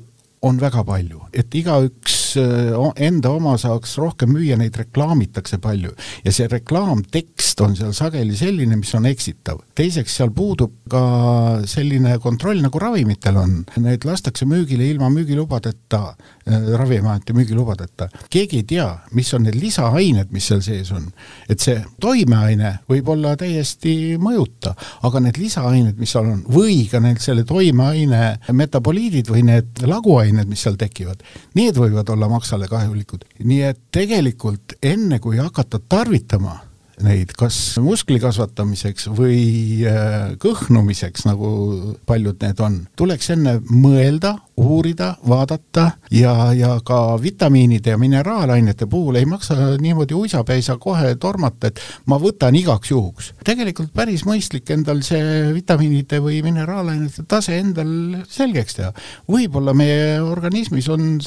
on 0.46 0.60
väga 0.62 0.84
palju, 0.86 1.25
et 1.34 1.55
igaüks 1.55 2.25
enda 2.38 3.32
oma 3.36 3.56
saaks 3.60 3.96
rohkem 4.01 4.34
müüa, 4.36 4.58
neid 4.60 4.75
reklaamitakse 4.77 5.60
palju 5.63 5.94
ja 6.25 6.34
see 6.36 6.48
reklaamtekst 6.51 7.62
on 7.65 7.75
seal 7.77 7.94
sageli 7.96 8.36
selline, 8.38 8.77
mis 8.80 8.94
on 8.98 9.08
eksitav. 9.10 9.62
teiseks, 9.75 10.15
seal 10.20 10.32
puudub 10.36 10.74
ka 10.92 11.01
selline 11.70 12.18
kontroll, 12.24 12.62
nagu 12.63 12.80
ravimitel 12.80 13.39
on, 13.39 13.58
need 13.82 14.06
lastakse 14.08 14.46
müügile 14.50 14.88
ilma 14.89 15.10
müügilubadeta 15.13 16.01
äh,, 16.12 16.70
Ravimiameti 16.75 17.34
müügilubadeta. 17.34 18.10
keegi 18.30 18.62
ei 18.62 18.68
tea, 18.75 18.88
mis 19.13 19.34
on 19.34 19.46
need 19.48 19.58
lisaained, 19.60 20.32
mis 20.32 20.48
seal 20.51 20.62
sees 20.65 20.92
on. 20.92 21.10
et 21.50 21.60
see 21.60 21.77
toimeaine 22.01 22.80
võib 22.89 23.10
olla 23.15 23.36
täiesti 23.39 24.18
mõjuta, 24.22 24.75
aga 25.04 25.24
need 25.24 25.39
lisaained, 25.42 25.98
mis 26.00 26.12
seal 26.15 26.30
on, 26.32 26.44
või 26.51 26.84
ka 26.92 27.00
need 27.04 27.22
selle 27.24 27.44
toimeaine 27.48 28.38
metaboliidid 28.51 29.32
või 29.32 29.46
need 29.48 29.86
laguained, 29.86 30.25
ained, 30.25 30.50
mis 30.50 30.63
seal 30.65 30.77
tekivad, 30.80 31.24
need 31.58 31.77
võivad 31.80 32.10
olla 32.13 32.25
maksale 32.29 32.67
kahjulikud. 32.67 33.25
nii 33.44 33.62
et 33.62 33.82
tegelikult 33.91 34.77
enne, 34.84 35.20
kui 35.20 35.38
hakata 35.38 35.79
tarvitama 35.79 36.60
neid 37.04 37.34
kas 37.38 37.58
muskli 37.84 38.20
kasvatamiseks 38.24 39.10
või 39.16 39.84
äh, 39.88 40.36
kõhnumiseks, 40.42 41.25
nagu 41.28 41.50
paljud 42.08 42.40
need 42.44 42.62
on, 42.64 42.78
tuleks 42.96 43.32
enne 43.36 43.58
mõelda, 43.68 44.36
uurida, 44.62 45.10
vaadata 45.28 45.90
ja, 46.16 46.54
ja 46.56 46.75
ka 46.86 47.18
vitamiinide 47.22 47.92
ja 47.96 48.00
mineraalainete 48.00 48.88
puhul 48.92 49.20
ei 49.20 49.28
maksa 49.28 49.75
niimoodi 49.82 50.16
uisapäisa 50.16 50.78
kohe 50.80 51.16
tormata, 51.20 51.72
et 51.72 51.82
ma 52.08 52.20
võtan 52.22 52.56
igaks 52.56 52.94
juhuks. 52.94 53.34
tegelikult 53.44 53.92
päris 53.96 54.24
mõistlik 54.28 54.72
endal 54.72 55.04
see 55.04 55.52
vitamiinide 55.58 56.22
või 56.24 56.40
mineraalainete 56.46 57.28
tase 57.28 57.60
endal 57.60 58.24
selgeks 58.30 58.80
teha. 58.80 58.94
võib-olla 59.28 59.75
meie 59.75 60.22
organismis 60.24 60.88
on 60.90 61.20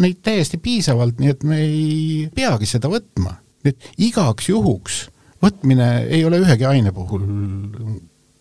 neid 0.00 0.24
täiesti 0.24 0.58
piisavalt, 0.62 1.20
nii 1.20 1.36
et 1.36 1.44
me 1.44 1.62
ei 1.66 2.28
peagi 2.34 2.68
seda 2.68 2.88
võtma 2.88 3.36
et 3.64 3.90
igaks 3.98 4.50
juhuks 4.50 5.02
võtmine 5.40 5.90
ei 6.08 6.24
ole 6.24 6.40
ühegi 6.42 6.68
aine 6.68 6.92
puhul 6.92 7.26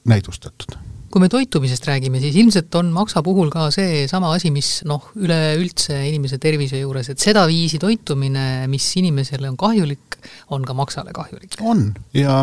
näidustatud. 0.09 0.77
Kui 1.09 1.23
me 1.23 1.29
toitumisest 1.31 1.87
räägime, 1.89 2.19
siis 2.21 2.35
ilmselt 2.37 2.75
on 2.77 2.91
maksa 2.93 3.23
puhul 3.25 3.49
ka 3.49 3.71
seesama 3.73 4.29
asi, 4.35 4.51
mis 4.53 4.83
noh, 4.85 5.07
üleüldse 5.17 5.95
inimese 6.05 6.37
tervise 6.41 6.77
juures, 6.83 7.09
et 7.09 7.23
sedaviisi 7.23 7.79
toitumine, 7.81 8.67
mis 8.69 8.85
inimesele 9.01 9.49
on 9.49 9.57
kahjulik, 9.57 10.19
on 10.53 10.67
ka 10.67 10.75
maksale 10.77 11.15
kahjulik. 11.15 11.57
on. 11.65 11.87
Ja 12.13 12.35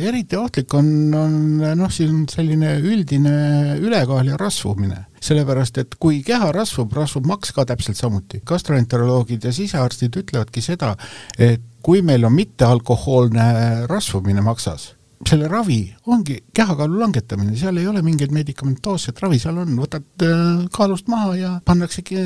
eriti 0.00 0.40
ohtlik 0.40 0.72
on, 0.78 0.88
on 1.12 1.36
noh, 1.76 1.92
siin 1.92 2.24
selline 2.32 2.78
üldine 2.80 3.36
ülekaal 3.84 4.32
ja 4.32 4.40
rasvumine 4.40 5.04
sellepärast, 5.26 5.78
et 5.82 5.96
kui 6.00 6.20
keha 6.26 6.50
rasvub, 6.54 6.92
rasvub 6.96 7.26
maks 7.28 7.52
ka 7.56 7.66
täpselt 7.68 7.98
samuti. 7.98 8.42
gastroenteroloogid 8.46 9.44
ja 9.44 9.52
sisearstid 9.52 10.16
ütlevadki 10.22 10.62
seda, 10.64 10.94
et 11.38 11.62
kui 11.82 12.02
meil 12.02 12.24
on 12.26 12.34
mittealkohoolne 12.34 13.86
rasvumine 13.90 14.42
maksas, 14.42 14.96
selle 15.24 15.48
ravi 15.48 15.80
ongi 16.12 16.36
kehakaalu 16.54 16.98
langetamine, 17.00 17.54
seal 17.56 17.78
ei 17.80 17.86
ole 17.88 18.02
mingeid 18.04 18.32
medikamentoosset 18.34 19.20
ravi, 19.22 19.38
seal 19.40 19.56
on, 19.62 19.72
võtad 19.80 20.24
äh, 20.26 20.66
kaalust 20.74 21.08
maha 21.12 21.36
ja 21.38 21.52
pannaksegi 21.64 22.18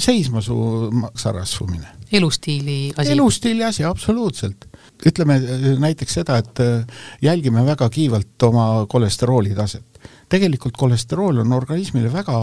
seisma 0.00 0.42
su 0.44 0.56
maksarasvumine. 1.02 1.98
elustiili 2.12 2.78
asi? 2.96 3.12
elustiili 3.12 3.64
asi, 3.64 3.84
absoluutselt. 3.84 4.66
ütleme 5.06 5.36
äh, 5.36 5.68
näiteks 5.78 6.20
seda, 6.20 6.40
et 6.40 6.64
äh, 6.64 7.04
jälgime 7.22 7.64
väga 7.66 7.90
kiivalt 7.90 8.48
oma 8.48 8.86
kolesterooli 8.88 9.54
taset. 9.54 9.84
Tegelikult 10.30 10.78
kolesterool 10.78 11.42
on 11.44 11.52
organismile 11.56 12.12
väga 12.12 12.38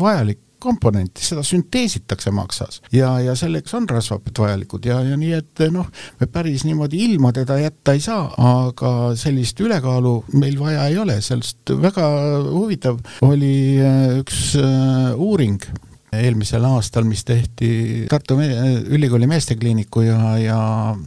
vajalik 0.00 0.40
komponenti, 0.64 1.20
seda 1.24 1.42
sünteesitakse 1.44 2.32
maksas 2.32 2.80
ja, 2.94 3.10
ja 3.20 3.34
selleks 3.36 3.74
on 3.76 3.88
rasvhaped 3.90 4.38
vajalikud 4.40 4.86
ja, 4.88 5.00
ja 5.04 5.16
nii, 5.20 5.32
et 5.36 5.64
noh, 5.74 5.90
me 6.20 6.28
päris 6.32 6.64
niimoodi 6.64 7.02
ilma 7.04 7.34
teda 7.36 7.58
jätta 7.60 7.92
ei 7.96 8.00
saa, 8.04 8.28
aga 8.64 8.92
sellist 9.20 9.60
ülekaalu 9.60 10.14
meil 10.40 10.56
vaja 10.60 10.86
ei 10.88 10.96
ole, 11.02 11.18
sellest 11.24 11.74
väga 11.84 12.06
huvitav 12.46 13.02
oli 13.26 13.54
äh, 13.82 14.20
üks 14.22 14.54
äh, 14.60 15.12
uuring 15.20 15.60
eelmisel 16.14 16.64
aastal, 16.68 17.04
mis 17.08 17.24
tehti 17.26 18.06
Tartu 18.10 18.36
me 18.38 18.46
Ülikooli 18.94 19.26
Meestekliiniku 19.26 20.04
ja, 20.06 20.18
ja 20.38 20.58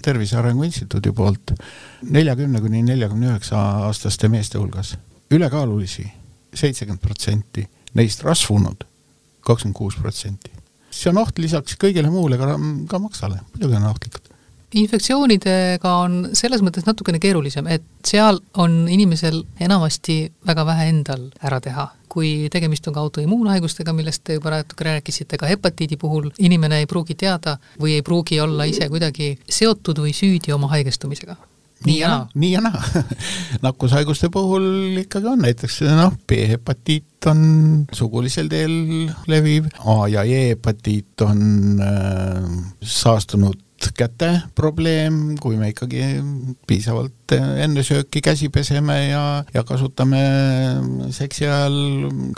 Tervise 0.04 0.38
Arengu 0.38 0.68
Instituudi 0.68 1.14
poolt 1.16 1.56
neljakümne 2.12 2.62
kuni 2.62 2.84
neljakümne 2.86 3.32
üheksa 3.32 3.62
aastaste 3.88 4.30
meeste 4.32 4.60
hulgas. 4.60 4.98
Ülekaalulisi 5.32 6.06
seitsekümmend 6.54 7.02
protsenti, 7.02 7.68
neist 7.94 8.24
rasvunud 8.24 8.86
kakskümmend 9.48 9.76
kuus 9.76 9.96
protsenti. 9.96 10.52
see 10.92 11.12
on 11.12 11.20
oht 11.22 11.38
lisaks 11.38 11.76
kõigele 11.78 12.10
muule 12.10 12.40
ka, 12.40 12.56
ka 12.90 13.00
maksale, 13.00 13.40
muidugi 13.54 13.76
on 13.78 13.90
ohtlikud 13.92 14.28
infektsioonidega 14.76 15.92
on 16.04 16.18
selles 16.36 16.62
mõttes 16.66 16.84
natukene 16.88 17.22
keerulisem, 17.24 17.68
et 17.72 17.86
seal 18.06 18.42
on 18.60 18.82
inimesel 18.92 19.40
enamasti 19.64 20.18
väga 20.48 20.66
vähe 20.68 20.90
endal 20.92 21.30
ära 21.44 21.62
teha. 21.64 21.92
kui 22.18 22.48
tegemist 22.50 22.88
on 22.88 22.96
ka 22.96 23.02
autoimmuunhaigustega, 23.04 23.94
millest 23.94 24.24
te 24.26 24.38
juba 24.38 24.50
natuke 24.50 24.86
rääkisite, 24.88 25.38
ka 25.38 25.46
hepatiidi 25.46 26.00
puhul 26.02 26.32
inimene 26.40 26.80
ei 26.82 26.88
pruugi 26.90 27.14
teada 27.14 27.58
või 27.78 27.94
ei 28.00 28.02
pruugi 28.02 28.40
olla 28.42 28.66
ise 28.66 28.88
kuidagi 28.90 29.36
seotud 29.46 30.00
või 30.02 30.16
süüdi 30.18 30.56
oma 30.56 30.72
haigestumisega 30.72 31.36
nii 31.86 32.00
ja 32.00 32.10
naa. 32.10 32.24
nii 32.34 32.52
ja 32.52 32.62
naa 32.62 32.82
nakkushaiguste 33.66 34.30
puhul 34.34 34.98
ikkagi 35.04 35.30
on 35.30 35.46
näiteks 35.46 35.82
noh, 35.98 36.16
B-hepatiit 36.28 37.30
on 37.30 37.42
sugulisel 37.94 38.50
teel 38.52 38.74
leviv, 39.30 39.70
A 39.86 40.08
ja 40.12 40.24
E 40.24 40.50
hepatiit 40.54 41.22
on 41.28 41.42
äh, 41.84 42.50
saastunud 42.82 43.67
käte 43.98 44.30
probleem, 44.56 45.38
kui 45.42 45.58
me 45.60 45.72
ikkagi 45.72 46.04
piisavalt 46.68 47.34
enne 47.36 47.84
sööki 47.86 48.22
käsi 48.24 48.50
peseme 48.54 48.96
ja, 49.10 49.24
ja 49.54 49.64
kasutame 49.68 50.22
seksi 51.16 51.48
ajal 51.48 51.78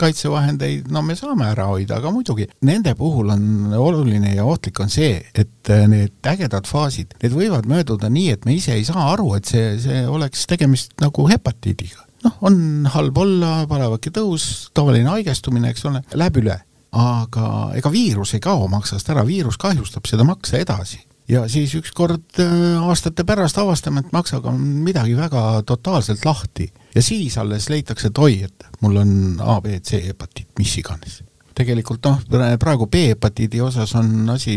kaitsevahendeid, 0.00 0.90
no 0.92 1.02
me 1.06 1.16
saame 1.18 1.48
ära 1.50 1.68
hoida, 1.70 2.00
aga 2.00 2.12
muidugi 2.14 2.48
nende 2.66 2.94
puhul 2.98 3.32
on 3.34 3.74
oluline 3.78 4.34
ja 4.34 4.46
ohtlik 4.48 4.80
on 4.82 4.92
see, 4.92 5.18
et 5.34 5.72
need 5.90 6.30
ägedad 6.30 6.68
faasid, 6.68 7.16
need 7.22 7.36
võivad 7.36 7.68
mööduda 7.70 8.10
nii, 8.12 8.30
et 8.36 8.48
me 8.48 8.56
ise 8.58 8.74
ei 8.76 8.86
saa 8.88 9.10
aru, 9.14 9.34
et 9.38 9.50
see, 9.50 9.74
see 9.82 10.06
oleks 10.08 10.46
tegemist 10.50 10.96
nagu 11.02 11.28
hepatiidiga. 11.30 12.06
noh, 12.26 12.40
on 12.44 12.88
halb 12.92 13.18
olla, 13.18 13.52
palavaki 13.68 14.12
tõus, 14.12 14.70
tavaline 14.76 15.08
haigestumine, 15.14 15.70
eks 15.72 15.86
ole, 15.88 16.02
läheb 16.14 16.42
üle 16.42 16.58
aga 16.90 17.70
ega 17.78 17.90
viirus 17.94 18.34
ei 18.34 18.42
kao 18.42 18.66
maksast 18.66 19.12
ära, 19.14 19.22
viirus 19.22 19.54
kahjustab 19.62 20.08
seda 20.10 20.26
maksa 20.26 20.58
edasi 20.58 20.98
ja 21.30 21.46
siis 21.48 21.74
ükskord 21.78 22.40
äh, 22.42 22.82
aastate 22.88 23.24
pärast 23.28 23.58
avastame, 23.58 24.02
et 24.04 24.12
maksaga 24.14 24.50
on 24.50 24.60
midagi 24.84 25.16
väga 25.16 25.62
totaalselt 25.66 26.24
lahti 26.26 26.70
ja 26.94 27.02
siis 27.02 27.38
alles 27.38 27.68
leitakse, 27.70 28.10
et 28.10 28.18
oi, 28.18 28.40
et 28.48 28.70
mul 28.82 29.00
on 29.02 29.12
A, 29.40 29.60
B, 29.62 29.78
C 29.84 30.02
hepatiit, 30.06 30.50
mis 30.58 30.76
iganes. 30.80 31.20
tegelikult 31.60 32.06
noh, 32.06 32.20
praegu 32.62 32.86
B-hepatiidi 32.88 33.60
osas 33.60 33.92
on 33.98 34.30
asi 34.32 34.54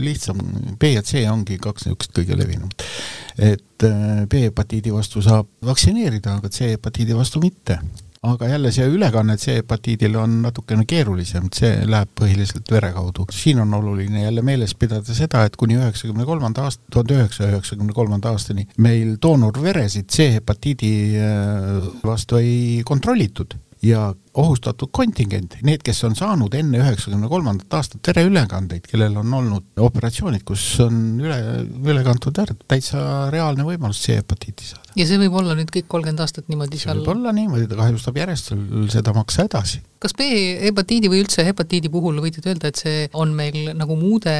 lihtsam, 0.00 0.40
B 0.80 0.94
ja 0.94 1.02
C 1.02 1.26
ongi 1.30 1.58
kaks 1.60 1.86
niisugust 1.86 2.14
kõige 2.16 2.38
levinumat. 2.38 2.86
et 3.38 3.86
äh, 3.86 4.26
B-hepatiidi 4.26 4.94
vastu 4.94 5.22
saab 5.22 5.48
vaktsineerida, 5.64 6.40
aga 6.40 6.50
C-hepatiidi 6.50 7.16
vastu 7.16 7.40
mitte 7.40 7.80
aga 8.22 8.48
jälle 8.48 8.72
see 8.72 8.86
ülekanne 8.90 9.36
C-hepatiidile 9.36 10.18
on 10.18 10.40
natukene 10.42 10.86
keerulisem, 10.88 11.50
see 11.54 11.84
läheb 11.86 12.12
põhiliselt 12.18 12.70
vere 12.72 12.92
kaudu. 12.94 13.26
siin 13.32 13.60
on 13.60 13.74
oluline 13.74 14.22
jälle 14.22 14.42
meeles 14.42 14.74
pidada 14.74 15.14
seda, 15.14 15.44
et 15.44 15.56
kuni 15.56 15.76
üheksakümne 15.76 16.24
kolmanda 16.24 16.66
aasta, 16.66 16.82
tuhande 16.92 17.20
üheksasaja 17.20 17.56
üheksakümne 17.56 17.92
kolmanda 17.92 18.32
aastani 18.32 18.68
meil 18.78 19.16
doonorveresid 19.22 20.10
C-hepatiidi 20.12 20.92
äh, 21.20 21.92
vastu 22.04 22.40
ei 22.40 22.82
kontrollitud 22.84 23.56
ja 23.82 24.14
ohustatud 24.36 24.90
kontingent, 24.94 25.56
need, 25.66 25.82
kes 25.84 26.02
on 26.06 26.16
saanud 26.18 26.54
enne 26.58 26.80
üheksakümne 26.82 27.28
kolmandat 27.30 27.76
aastat 27.78 28.10
vereülekandeid, 28.10 28.84
kellel 28.90 29.16
on 29.22 29.32
olnud 29.38 29.82
operatsioonid, 29.86 30.44
kus 30.46 30.64
on 30.84 30.98
üle, 31.22 31.38
üle 31.86 32.04
kantud 32.06 32.36
verd, 32.36 32.60
täitsa 32.68 33.00
reaalne 33.32 33.66
võimalus 33.66 34.02
C-hepatiiti 34.04 34.68
saada. 34.68 34.92
ja 34.96 35.08
see 35.08 35.20
võib 35.20 35.38
olla 35.40 35.56
nüüd 35.56 35.72
kõik 35.72 35.88
kolmkümmend 35.92 36.24
aastat 36.24 36.50
niimoodi 36.52 36.76
see 36.78 36.90
seal 36.90 37.00
võib 37.00 37.14
olla 37.16 37.32
niimoodi, 37.36 37.68
ta 37.70 37.80
kahjustab 37.80 38.20
järjest 38.20 38.52
seda 38.92 39.16
maksa 39.16 39.48
edasi. 39.48 39.82
kas 40.02 40.16
B-hepatiidi 40.18 41.10
või 41.12 41.24
üldse 41.24 41.44
hepatiidi 41.46 41.90
puhul 41.92 42.20
võite 42.20 42.44
öelda, 42.44 42.68
et 42.68 42.84
see 42.84 43.08
on 43.16 43.32
meil 43.36 43.72
nagu 43.76 43.96
muude 43.96 44.36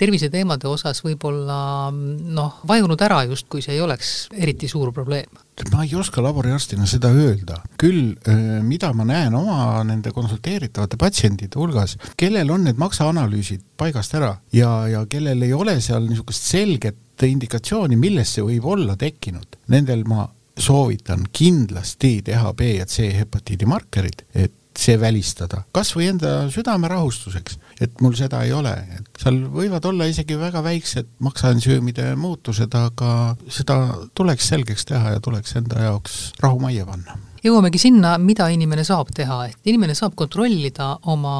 terviseteemade 0.00 0.68
osas 0.70 1.04
võib-olla 1.04 1.90
noh, 1.92 2.60
vajunud 2.68 3.00
ära 3.04 3.24
justkui 3.28 3.64
see 3.64 3.76
ei 3.76 3.84
oleks 3.84 4.16
eriti 4.32 4.70
suur 4.72 4.92
probleem? 4.96 5.44
ma 5.70 5.84
ei 5.84 5.94
oska 5.94 6.22
laboriarstina 6.22 6.86
seda 6.88 7.12
öelda, 7.14 7.60
küll 7.78 8.16
äh, 8.26 8.58
mida 8.66 8.90
ma 8.96 9.06
näen 9.06 9.33
näen 9.34 9.42
oma 9.42 9.82
nende 9.84 10.12
konsulteeritavate 10.14 10.98
patsientide 11.00 11.58
hulgas, 11.58 11.96
kellel 12.16 12.50
on 12.50 12.64
need 12.68 12.78
maksaanalüüsid 12.80 13.64
paigast 13.76 14.14
ära 14.14 14.36
ja, 14.52 14.86
ja 14.88 15.04
kellel 15.10 15.42
ei 15.42 15.52
ole 15.52 15.80
seal 15.80 16.06
niisugust 16.08 16.50
selget 16.50 17.22
indikatsiooni, 17.24 17.96
millest 17.96 18.38
see 18.38 18.44
võib 18.44 18.66
olla 18.66 18.96
tekkinud, 18.98 19.60
nendel 19.70 20.04
ma 20.08 20.26
soovitan 20.58 21.26
kindlasti 21.32 22.20
teha 22.26 22.52
B 22.54 22.76
ja 22.78 22.86
C 22.86 23.10
hepatiidi 23.14 23.66
markerid, 23.66 24.24
et 24.34 24.52
see 24.74 24.96
välistada, 24.98 25.62
kas 25.74 25.92
või 25.94 26.08
enda 26.10 26.48
südame 26.50 26.88
rahustuseks, 26.90 27.60
et 27.82 28.00
mul 28.02 28.16
seda 28.18 28.42
ei 28.42 28.50
ole, 28.52 28.72
et 28.96 29.22
seal 29.22 29.38
võivad 29.54 29.86
olla 29.86 30.08
isegi 30.10 30.38
väga 30.38 30.64
väiksed 30.66 31.12
maksaensüümide 31.22 32.10
muutused, 32.18 32.74
aga 32.74 33.36
seda 33.46 33.78
tuleks 34.18 34.50
selgeks 34.50 34.90
teha 34.90 35.14
ja 35.14 35.22
tuleks 35.22 35.54
enda 35.62 35.86
jaoks 35.86 36.18
rahu 36.42 36.58
majja 36.66 36.90
panna 36.90 37.18
jõuamegi 37.44 37.80
sinna, 37.80 38.14
mida 38.18 38.46
inimene 38.52 38.84
saab 38.86 39.10
teha, 39.14 39.38
et 39.50 39.70
inimene 39.70 39.94
saab 39.96 40.16
kontrollida 40.18 40.90
oma 41.12 41.34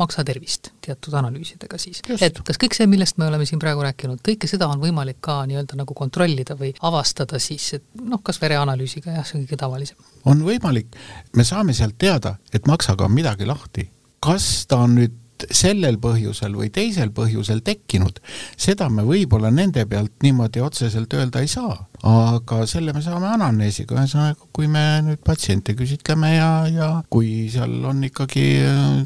maksatervist 0.00 0.72
teatud 0.84 1.14
analüüsidega 1.20 1.78
siis. 1.80 2.02
et 2.20 2.40
kas 2.46 2.60
kõik 2.62 2.76
see, 2.76 2.88
millest 2.90 3.20
me 3.20 3.28
oleme 3.30 3.46
siin 3.48 3.62
praegu 3.62 3.84
rääkinud, 3.86 4.22
kõike 4.26 4.50
seda 4.50 4.68
on 4.72 4.82
võimalik 4.82 5.20
ka 5.24 5.42
nii-öelda 5.48 5.78
nagu 5.78 5.94
kontrollida 5.96 6.58
või 6.58 6.72
avastada 6.86 7.40
siis, 7.42 7.68
et 7.78 7.86
noh, 8.02 8.22
kas 8.26 8.40
vereanalüüsiga, 8.42 9.14
jah, 9.18 9.26
see 9.26 9.40
on 9.40 9.44
kõige 9.46 9.60
tavalisem. 9.62 10.00
on 10.24 10.42
võimalik, 10.46 10.98
me 11.36 11.46
saame 11.46 11.76
sealt 11.76 11.98
teada, 11.98 12.36
et 12.52 12.66
maksaga 12.66 13.06
on 13.06 13.14
midagi 13.14 13.46
lahti. 13.46 13.88
kas 14.20 14.66
ta 14.66 14.82
on 14.82 14.98
nüüd 14.98 15.22
sellel 15.50 15.98
põhjusel 16.02 16.54
või 16.56 16.70
teisel 16.72 17.12
põhjusel 17.14 17.60
tekkinud, 17.66 18.20
seda 18.56 18.88
me 18.92 19.04
võib-olla 19.06 19.50
nende 19.52 19.84
pealt 19.88 20.14
niimoodi 20.24 20.62
otseselt 20.64 21.12
öelda 21.16 21.42
ei 21.44 21.50
saa, 21.50 21.76
aga 22.06 22.62
selle 22.68 22.94
me 22.96 23.02
saame 23.04 23.28
anamneesiga, 23.34 23.96
ühesõnaga 23.98 24.48
kui 24.56 24.68
me 24.70 24.84
nüüd 25.04 25.20
patsiente 25.26 25.74
küsitleme 25.76 26.32
ja, 26.34 26.50
ja 26.70 26.88
kui 27.12 27.48
seal 27.52 27.74
on 27.88 28.02
ikkagi 28.08 28.46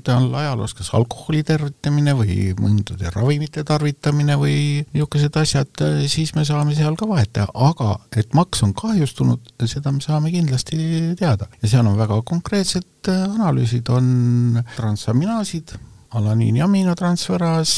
tal 0.07 0.29
ajaloos 0.43 0.75
kas 0.79 0.93
alkoholi 0.97 1.43
tarvitamine 1.47 2.15
või 2.19 2.39
mõndade 2.61 3.13
ravimite 3.15 3.65
tarvitamine 3.67 4.39
või 4.41 4.57
niisugused 4.93 5.37
asjad, 5.41 5.85
siis 6.11 6.35
me 6.37 6.47
saame 6.49 6.77
seal 6.79 6.99
ka 7.01 7.09
vahet 7.11 7.33
teha, 7.37 7.51
aga 7.55 7.97
et 8.21 8.35
maks 8.37 8.65
on 8.67 8.75
kahjustunud, 8.77 9.53
seda 9.71 9.93
me 9.95 10.03
saame 10.05 10.33
kindlasti 10.35 10.79
teada. 11.19 11.51
Ja 11.63 11.75
seal 11.75 11.87
on 11.87 11.99
väga 11.99 12.21
konkreetsed 12.27 13.11
analüüsid, 13.11 13.89
on 13.93 14.61
transaminaasid, 14.77 15.75
alaniini 16.15 16.63
aminotransferaas, 16.63 17.73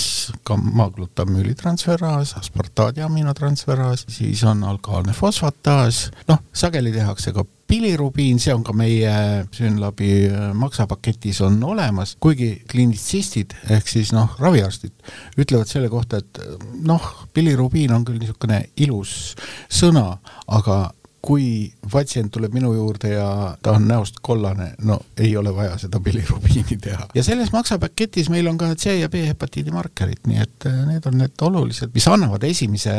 gamma-glutamüülitransferaas, 0.49 2.37
aspartaadi 2.41 3.03
aminotransferaas, 3.05 4.07
siis 4.09 4.45
on 4.49 4.65
alkaalne 4.65 5.13
fosfataas, 5.13 6.07
noh, 6.29 6.41
sageli 6.53 6.93
tehakse 6.95 7.35
ka 7.37 7.45
bilirubiin, 7.73 8.41
see 8.41 8.55
on 8.55 8.65
ka 8.65 8.75
meie 8.77 9.13
Synlabi 9.53 10.11
äh, 10.29 10.49
maksapaketis 10.57 11.41
on 11.45 11.61
olemas, 11.65 12.17
kuigi 12.21 12.51
klinitsistid 12.71 13.55
ehk 13.73 13.89
siis 13.89 14.13
noh, 14.17 14.33
raviarstid 14.41 14.93
ütlevad 15.41 15.69
selle 15.69 15.93
kohta, 15.93 16.23
et 16.23 16.43
noh, 16.89 17.13
bilirubiin 17.35 17.93
on 17.97 18.05
küll 18.09 18.21
niisugune 18.21 18.65
ilus 18.81 19.35
sõna, 19.73 20.19
aga 20.49 20.83
kui 21.23 21.71
patsient 21.93 22.33
tuleb 22.35 22.55
minu 22.57 22.73
juurde 22.75 23.13
ja 23.15 23.27
ta 23.63 23.77
on 23.77 23.87
näost 23.87 24.19
kollane, 24.27 24.73
no 24.83 24.99
ei 25.23 25.37
ole 25.39 25.53
vaja 25.55 25.77
seda 25.79 26.01
bilirubiini 26.03 26.79
teha. 26.83 27.07
ja 27.15 27.23
selles 27.23 27.53
maksapaketis 27.55 28.31
meil 28.33 28.51
on 28.51 28.59
ka 28.59 28.73
C 28.75 28.97
ja 28.99 29.11
B 29.13 29.23
hepatiidi 29.29 29.75
markerid, 29.75 30.25
nii 30.27 30.43
et 30.43 30.67
äh, 30.71 30.81
need 30.89 31.07
on 31.07 31.19
need 31.23 31.47
olulised, 31.49 31.93
mis 31.95 32.09
annavad 32.11 32.43
esimese, 32.49 32.97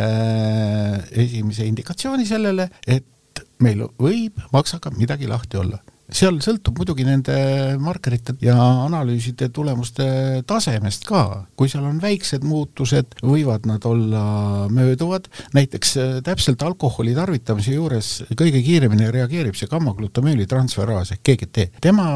esimese 1.26 1.68
indikatsiooni 1.68 2.28
sellele, 2.30 2.70
et 2.88 3.44
meil 3.64 3.84
võib 4.00 4.40
maksaga 4.54 4.94
midagi 4.96 5.28
lahti 5.28 5.60
olla 5.60 5.82
seal 6.14 6.38
sõltub 6.44 6.78
muidugi 6.78 7.06
nende 7.08 7.36
markerite 7.82 8.36
ja 8.44 8.56
analüüside 8.86 9.50
tulemuste 9.54 10.06
tasemest 10.50 11.08
ka, 11.10 11.24
kui 11.58 11.72
seal 11.72 11.86
on 11.90 12.00
väiksed 12.04 12.46
muutused, 12.48 13.18
võivad 13.26 13.68
nad 13.70 13.86
olla 13.90 14.24
mööduvad, 14.74 15.30
näiteks 15.58 15.96
äh, 15.98 16.14
täpselt 16.26 16.64
alkoholi 16.66 17.16
tarvitamise 17.18 17.76
juures 17.76 18.12
kõige 18.40 18.62
kiiremini 18.66 19.10
reageerib 19.14 19.58
see 19.58 19.70
gamma-glutamüüli 19.72 20.48
transferaas 20.50 21.16
ehk 21.16 21.24
GGT. 21.28 21.68
tema 21.82 22.08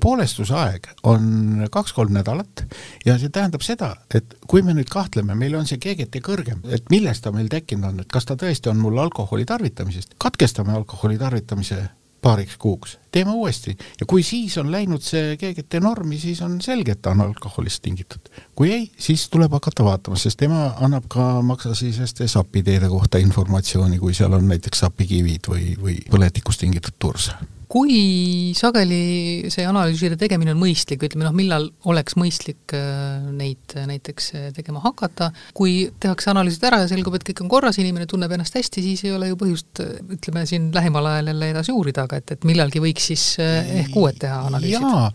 poolestusaeg 0.00 0.90
on 1.10 1.66
kaks-kolm 1.72 2.14
nädalat 2.14 2.64
ja 3.06 3.18
see 3.20 3.32
tähendab 3.34 3.64
seda, 3.66 3.94
et 4.14 4.38
kui 4.50 4.62
me 4.66 4.74
nüüd 4.76 4.90
kahtleme, 4.90 5.36
meil 5.38 5.54
on 5.58 5.68
see 5.68 5.80
GGT 5.82 6.22
kõrgem, 6.24 6.64
et 6.74 6.90
millest 6.90 7.24
ta 7.24 7.32
meil 7.34 7.50
tekkinud 7.52 7.92
on, 7.92 8.00
et 8.02 8.10
kas 8.10 8.26
ta 8.26 8.38
tõesti 8.40 8.70
on 8.72 8.80
mul 8.82 8.98
alkoholi 9.02 9.46
tarvitamisest, 9.48 10.16
katkestame 10.18 10.74
alkoholi 10.74 11.18
tarvitamise 11.20 11.84
paariks 12.24 12.56
kuuks, 12.60 12.96
teeme 13.12 13.34
uuesti. 13.36 13.76
Ja 14.00 14.06
kui 14.08 14.22
siis 14.26 14.56
on 14.58 14.72
läinud 14.72 15.04
see 15.04 15.36
GGT 15.40 15.80
normi, 15.84 16.18
siis 16.18 16.40
on 16.42 16.56
selge, 16.64 16.96
et 16.96 17.02
ta 17.04 17.12
on 17.12 17.24
alkoholist 17.26 17.82
tingitud. 17.84 18.30
kui 18.56 18.72
ei, 18.72 18.90
siis 18.98 19.28
tuleb 19.28 19.52
hakata 19.52 19.84
vaatama, 19.84 20.16
sest 20.20 20.40
tema 20.40 20.70
annab 20.80 21.08
ka 21.12 21.42
maksasiseste 21.42 22.28
sapiteede 22.28 22.88
kohta 22.88 23.20
informatsiooni, 23.22 23.98
kui 23.98 24.14
seal 24.14 24.32
on 24.32 24.48
näiteks 24.48 24.86
sapikivid 24.86 25.50
või, 25.50 25.74
või 25.80 26.00
põletikust 26.10 26.64
tingitud 26.64 26.96
turse 26.98 27.36
kui 27.70 28.52
sageli 28.56 29.50
see 29.52 29.64
analüüside 29.68 30.18
tegemine 30.20 30.52
on 30.54 30.60
mõistlik, 30.60 31.02
ütleme 31.06 31.26
noh, 31.26 31.34
millal 31.36 31.68
oleks 31.90 32.16
mõistlik 32.20 32.74
äh, 32.76 33.22
neid 33.34 33.74
näiteks 33.74 34.28
äh, 34.34 34.46
tegema 34.56 34.82
hakata, 34.84 35.30
kui 35.56 35.88
tehakse 36.02 36.30
analüüsid 36.32 36.66
ära 36.68 36.82
ja 36.82 36.90
selgub, 36.90 37.16
et 37.18 37.26
kõik 37.26 37.44
on 37.44 37.50
korras, 37.52 37.78
inimene 37.82 38.08
tunneb 38.10 38.32
ennast 38.36 38.56
hästi, 38.58 38.84
siis 38.84 39.04
ei 39.06 39.14
ole 39.14 39.30
ju 39.30 39.38
põhjust, 39.40 39.82
ütleme 40.18 40.44
siin 40.48 40.70
lähimal 40.74 41.08
ajal 41.12 41.32
jälle 41.32 41.50
edasi 41.54 41.74
uurida, 41.74 42.06
aga 42.08 42.20
et, 42.20 42.34
et 42.36 42.46
millalgi 42.48 42.82
võiks 42.84 43.08
siis 43.12 43.26
äh, 43.42 43.72
ehk 43.84 43.98
uued 44.00 44.20
teha 44.22 44.42
analüüsid? 44.50 44.76
jaa, 44.78 45.08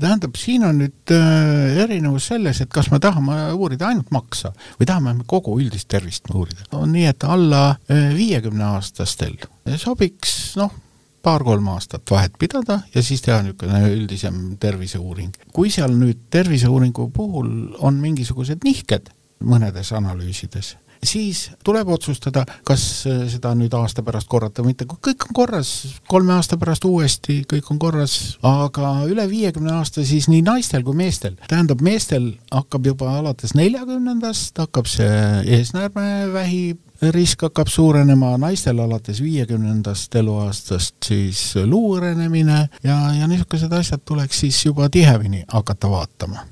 tähendab, 0.00 0.38
siin 0.40 0.66
on 0.68 0.80
nüüd 0.84 1.14
erinevus 1.86 2.30
selles, 2.32 2.62
et 2.62 2.72
kas 2.72 2.90
me 2.92 3.00
tahame 3.02 3.38
uurida 3.56 3.90
ainult 3.90 4.12
maksa 4.14 4.52
või 4.80 4.88
tahame 4.88 5.16
kogu 5.28 5.58
üldist 5.60 5.88
tervist 5.92 6.30
uurida. 6.32 6.66
on 6.76 6.92
nii, 6.94 7.06
et 7.10 7.26
alla 7.26 7.64
viiekümne 7.88 8.64
aastastel 8.76 9.36
sobiks 9.80 10.56
noh, 10.60 10.72
paar-kolm 11.26 11.68
aastat 11.74 12.10
vahet 12.10 12.34
pidada 12.38 12.80
ja 12.94 13.02
siis 13.02 13.22
teha 13.24 13.40
niisugune 13.42 13.82
üldisem 13.90 14.40
terviseuuring. 14.62 15.34
kui 15.52 15.72
seal 15.74 15.94
nüüd 15.98 16.26
terviseuuringu 16.30 17.10
puhul 17.14 17.50
on 17.78 17.98
mingisugused 18.02 18.62
nihked 18.64 19.10
mõnedes 19.42 19.90
analüüsides, 19.96 20.76
siis 21.08 21.50
tuleb 21.64 21.88
otsustada, 21.96 22.44
kas 22.66 22.82
seda 23.32 23.54
nüüd 23.58 23.74
aasta 23.76 24.04
pärast 24.06 24.28
korrata 24.30 24.62
või 24.62 24.74
mitte, 24.74 24.88
kui 24.90 24.98
kõik 25.10 25.28
on 25.28 25.36
korras, 25.40 25.72
kolme 26.08 26.34
aasta 26.36 26.58
pärast 26.60 26.84
uuesti, 26.88 27.40
kõik 27.48 27.70
on 27.72 27.80
korras, 27.82 28.16
aga 28.46 28.92
üle 29.10 29.26
viiekümne 29.30 29.76
aasta 29.78 30.04
siis 30.06 30.30
nii 30.32 30.42
naistel 30.46 30.84
kui 30.86 30.96
meestel, 30.98 31.36
tähendab, 31.48 31.84
meestel 31.84 32.32
hakkab 32.50 32.90
juba 32.92 33.12
alates 33.20 33.54
neljakümnendast, 33.58 34.58
hakkab 34.64 34.90
see 34.90 35.22
eesnäärmevähi 35.58 36.64
risk 37.12 37.42
hakkab 37.42 37.68
suurenema. 37.68 38.36
Naistel 38.40 38.78
alates 38.78 39.20
viiekümnendast 39.22 40.14
eluaastast 40.16 40.96
siis 41.04 41.42
luu 41.64 41.96
õrenemine 41.98 42.66
ja, 42.84 42.98
ja 43.20 43.28
niisugused 43.28 43.72
asjad 43.72 44.04
tuleks 44.04 44.44
siis 44.46 44.64
juba 44.66 44.88
tihemini 44.92 45.44
hakata 45.52 45.90
vaatama 45.90 46.46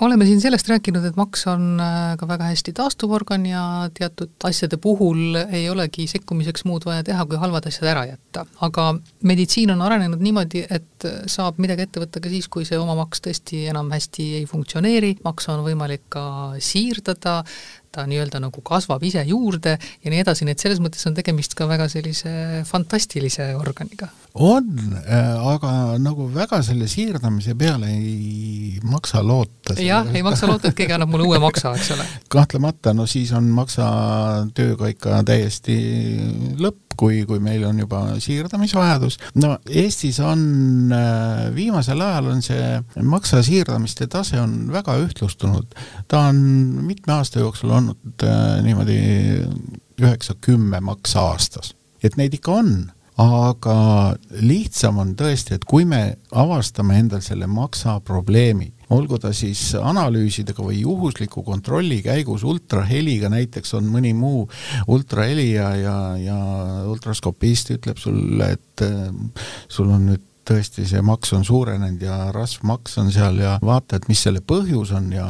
oleme 0.00 0.26
siin 0.26 0.40
sellest 0.40 0.68
rääkinud, 0.70 1.04
et 1.08 1.16
maks 1.18 1.46
on 1.50 1.80
äh, 1.82 2.12
ka 2.18 2.28
väga 2.30 2.50
hästi 2.52 2.74
taastuv 2.76 3.12
organ 3.16 3.46
ja 3.46 3.62
teatud 3.94 4.30
asjade 4.46 4.78
puhul 4.82 5.38
ei 5.42 5.64
olegi 5.70 6.06
sekkumiseks 6.10 6.64
muud 6.68 6.86
vaja 6.86 7.04
teha, 7.06 7.24
kui 7.26 7.40
halvad 7.40 7.66
asjad 7.70 7.90
ära 7.94 8.04
jätta. 8.12 8.46
aga 8.64 8.86
meditsiin 9.26 9.72
on 9.74 9.82
arenenud 9.82 10.22
niimoodi, 10.22 10.64
et 10.70 11.08
saab 11.26 11.58
midagi 11.62 11.86
ette 11.86 12.02
võtta 12.02 12.22
ka 12.22 12.30
siis, 12.30 12.46
kui 12.48 12.66
see 12.68 12.78
oma 12.78 12.94
maks 12.98 13.24
tõesti 13.24 13.64
enam 13.72 13.90
hästi 13.94 14.28
ei 14.40 14.46
funktsioneeri, 14.46 15.16
makse 15.24 15.52
on 15.52 15.64
võimalik 15.66 16.06
ka 16.14 16.24
siirdada, 16.62 17.40
ta 17.92 18.04
nii-öelda 18.08 18.40
nagu 18.42 18.62
kasvab 18.64 19.02
ise 19.08 19.22
juurde 19.28 19.76
ja 19.78 20.12
nii 20.12 20.22
edasi, 20.22 20.46
nii 20.46 20.56
et 20.56 20.64
selles 20.64 20.80
mõttes 20.82 21.04
on 21.08 21.16
tegemist 21.16 21.56
ka 21.58 21.68
väga 21.70 21.88
sellise 21.90 22.32
fantastilise 22.68 23.50
organiga. 23.58 24.10
on, 24.34 24.68
äh, 25.02 25.52
aga 25.52 25.98
nagu 26.02 26.28
väga 26.34 26.60
selle 26.62 26.88
siirdamise 26.88 27.54
peale 27.58 27.90
ei 27.94 28.80
maksa 28.82 29.22
loota. 29.22 29.78
jah, 29.82 30.06
ei 30.14 30.22
maksa 30.22 30.50
loota, 30.50 30.68
et 30.68 30.78
keegi 30.78 30.96
annab 30.96 31.14
mulle 31.14 31.28
uue 31.28 31.38
maksa, 31.42 31.74
eks 31.76 31.94
ole. 31.96 32.08
kahtlemata, 32.34 32.94
no 32.94 33.06
siis 33.06 33.32
on 33.32 33.48
maksa 33.56 33.88
tööga 34.54 34.92
ikka 34.92 35.22
täiesti 35.26 35.78
lõpp 36.58 36.87
kui, 36.98 37.22
kui 37.28 37.40
meil 37.42 37.64
on 37.68 37.78
juba 37.78 38.02
siirdamisvajadus. 38.22 39.18
no 39.42 39.54
Eestis 39.68 40.20
on 40.24 40.42
äh, 40.94 41.48
viimasel 41.54 42.00
ajal 42.04 42.32
on 42.34 42.42
see 42.44 43.02
maksa 43.06 43.42
siirdamiste 43.46 44.08
tase 44.10 44.40
on 44.40 44.72
väga 44.72 44.98
ühtlustunud. 45.04 45.74
ta 46.08 46.28
on 46.32 46.36
mitme 46.88 47.18
aasta 47.18 47.42
jooksul 47.44 47.74
olnud 47.80 48.26
äh, 48.26 48.62
niimoodi 48.66 48.98
üheksa-kümme 49.98 50.80
maksa 50.84 51.26
aastas, 51.32 51.74
et 52.02 52.16
neid 52.16 52.34
ikka 52.38 52.60
on 52.60 52.72
aga 53.18 53.78
lihtsam 54.46 55.00
on 55.02 55.14
tõesti, 55.18 55.56
et 55.56 55.64
kui 55.68 55.86
me 55.88 56.18
avastame 56.30 56.98
endal 57.00 57.22
selle 57.24 57.48
maksa 57.50 57.96
probleemi, 58.06 58.70
olgu 58.94 59.18
ta 59.20 59.32
siis 59.36 59.72
analüüsidega 59.76 60.62
või 60.64 60.80
juhusliku 60.84 61.42
kontrolli 61.44 61.98
käigus 62.04 62.44
ultraheliga, 62.46 63.28
näiteks 63.32 63.74
on 63.76 63.90
mõni 63.90 64.14
muu 64.16 64.46
ultraheli 64.88 65.50
ja, 65.56 65.72
ja, 65.76 65.98
ja 66.22 66.38
ultraskopist 66.88 67.74
ütleb 67.74 68.00
sulle, 68.00 68.54
et 68.56 68.86
äh, 68.86 69.44
sul 69.68 69.90
on 69.92 70.08
nüüd 70.12 70.24
tõesti 70.48 70.86
see 70.88 71.02
maks 71.04 71.34
on 71.36 71.44
suurenenud 71.44 72.02
ja 72.02 72.30
rasv 72.32 72.64
maks 72.68 72.96
on 73.02 73.10
seal 73.12 73.42
ja 73.42 73.58
vaata, 73.60 73.98
et 73.98 74.08
mis 74.08 74.22
selle 74.24 74.40
põhjus 74.40 74.94
on 74.96 75.10
ja 75.12 75.26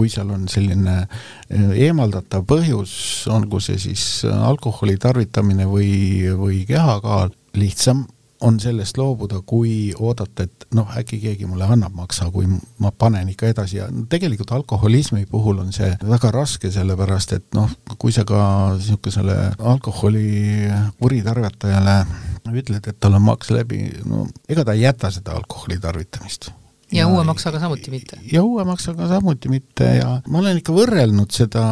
kui 0.00 0.08
seal 0.12 0.32
on 0.32 0.48
selline 0.48 0.96
äh, 1.04 1.74
eemaldatav 1.88 2.46
põhjus, 2.48 2.94
olgu 3.28 3.60
see 3.60 3.76
siis 3.80 4.06
alkoholi 4.24 4.96
tarvitamine 5.00 5.68
või, 5.68 5.92
või 6.40 6.64
kehakaal, 6.68 7.36
lihtsam 7.60 8.06
on 8.40 8.60
sellest 8.60 8.96
loobuda, 8.98 9.40
kui 9.46 9.92
oodata, 9.98 10.46
et 10.46 10.66
noh, 10.74 10.88
äkki 10.96 11.18
keegi 11.20 11.48
mulle 11.48 11.66
annab 11.68 11.92
maksa, 11.96 12.30
kui 12.32 12.48
ma 12.80 12.92
panen 12.96 13.28
ikka 13.32 13.50
edasi. 13.52 13.76
Ja 13.80 13.88
tegelikult 14.12 14.52
alkoholismi 14.56 15.26
puhul 15.30 15.60
on 15.60 15.74
see 15.76 15.90
väga 16.08 16.32
raske, 16.34 16.70
sellepärast 16.72 17.34
et 17.36 17.48
noh, 17.56 17.68
kui 17.98 18.14
sa 18.16 18.24
ka 18.28 18.40
niisugusele 18.78 19.36
alkoholi 19.58 20.30
kuritarvitajale 21.00 21.98
ütled, 22.50 22.80
et 22.80 22.96
tal 23.00 23.18
on 23.18 23.28
maks 23.28 23.52
läbi, 23.52 23.84
no 24.08 24.24
ega 24.48 24.64
ta 24.64 24.76
ei 24.76 24.86
jäta 24.86 25.12
seda 25.12 25.36
alkoholi 25.36 25.76
tarvitamist 25.82 26.50
ja, 26.92 27.06
uue 27.08 27.24
maksaga 27.24 27.60
samuti 27.62 27.92
mitte? 27.92 28.18
ja 28.32 28.42
uue 28.42 28.64
maksaga 28.68 29.08
samuti 29.08 29.52
mitte. 29.52 29.86
Ja 30.00 30.16
ma 30.28 30.42
olen 30.42 30.60
ikka 30.60 30.74
võrrelnud 30.74 31.32
seda 31.34 31.64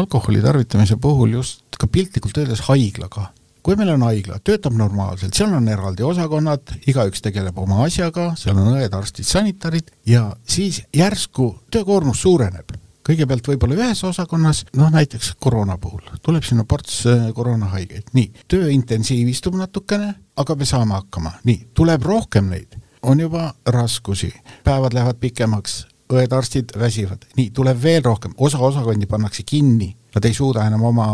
alkoholi 0.00 0.42
tarvitamise 0.44 0.98
puhul 1.00 1.36
just 1.40 1.78
ka 1.80 1.88
piltlikult 1.90 2.40
öeldes 2.40 2.64
haiglaga. 2.68 3.30
Kui 3.60 3.76
meil 3.76 3.90
on 3.92 4.04
haigla, 4.06 4.38
töötab 4.40 4.72
normaalselt, 4.72 5.36
seal 5.36 5.52
on 5.52 5.66
eraldi 5.68 6.04
osakonnad, 6.06 6.78
igaüks 6.88 7.20
tegeleb 7.20 7.58
oma 7.60 7.82
asjaga, 7.84 8.30
seal 8.40 8.56
on 8.56 8.70
õed, 8.72 8.94
arstid, 8.96 9.28
sanitarid 9.28 9.90
ja 10.08 10.30
siis 10.48 10.80
järsku 10.96 11.52
töökoormus 11.72 12.22
suureneb. 12.24 12.72
Kõigepealt 13.04 13.48
võib-olla 13.50 13.76
ühes 13.76 14.00
osakonnas, 14.06 14.62
noh 14.76 14.88
näiteks 14.92 15.34
koroona 15.40 15.76
puhul, 15.80 16.04
tuleb 16.24 16.44
sinna 16.46 16.64
ports 16.68 17.02
äh, 17.08 17.28
koroonahaigeid, 17.36 18.12
nii, 18.16 18.44
töö 18.48 18.68
intensiivistub 18.72 19.56
natukene, 19.60 20.12
aga 20.40 20.56
me 20.56 20.68
saame 20.68 20.96
hakkama, 20.96 21.34
nii, 21.48 21.66
tuleb 21.76 22.04
rohkem 22.06 22.48
neid, 22.52 22.79
on 23.02 23.20
juba 23.20 23.54
raskusi, 23.66 24.32
päevad 24.64 24.94
lähevad 24.96 25.20
pikemaks, 25.20 25.86
õed-arstid 26.10 26.74
väsivad, 26.78 27.24
nii, 27.36 27.50
tuleb 27.54 27.78
veel 27.82 28.02
rohkem, 28.04 28.34
osa 28.38 28.58
osakondi 28.58 29.06
pannakse 29.06 29.44
kinni, 29.46 29.92
nad 30.14 30.26
ei 30.26 30.34
suuda 30.34 30.66
enam 30.66 30.82
oma 30.90 31.06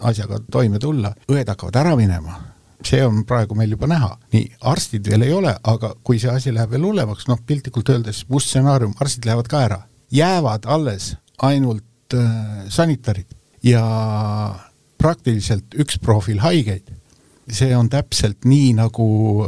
asjaga 0.00 0.40
toime 0.50 0.80
tulla, 0.80 1.12
õed 1.28 1.48
hakkavad 1.48 1.76
ära 1.82 1.94
minema, 1.98 2.38
see 2.84 3.02
on 3.04 3.22
praegu 3.28 3.56
meil 3.58 3.76
juba 3.76 3.88
näha, 3.90 4.10
nii, 4.32 4.46
arstid 4.72 5.10
veel 5.10 5.26
ei 5.28 5.34
ole, 5.36 5.52
aga 5.62 5.94
kui 6.02 6.18
see 6.22 6.32
asi 6.32 6.54
läheb 6.54 6.72
veel 6.72 6.88
hullemaks, 6.88 7.28
noh 7.28 7.40
piltlikult 7.46 7.92
öeldes 7.94 8.24
must 8.32 8.50
stsenaarium, 8.50 8.96
arstid 9.00 9.28
lähevad 9.28 9.50
ka 9.50 9.64
ära, 9.68 9.80
jäävad 10.12 10.66
alles 10.66 11.14
ainult 11.42 12.14
äh, 12.14 12.68
sanitarid. 12.68 13.28
Ja 13.64 13.80
praktiliselt 15.00 15.74
üks 15.80 15.96
profiil 16.00 16.42
haigeid 16.44 16.90
see 17.50 17.76
on 17.76 17.88
täpselt 17.88 18.44
nii 18.44 18.72
nagu 18.74 19.06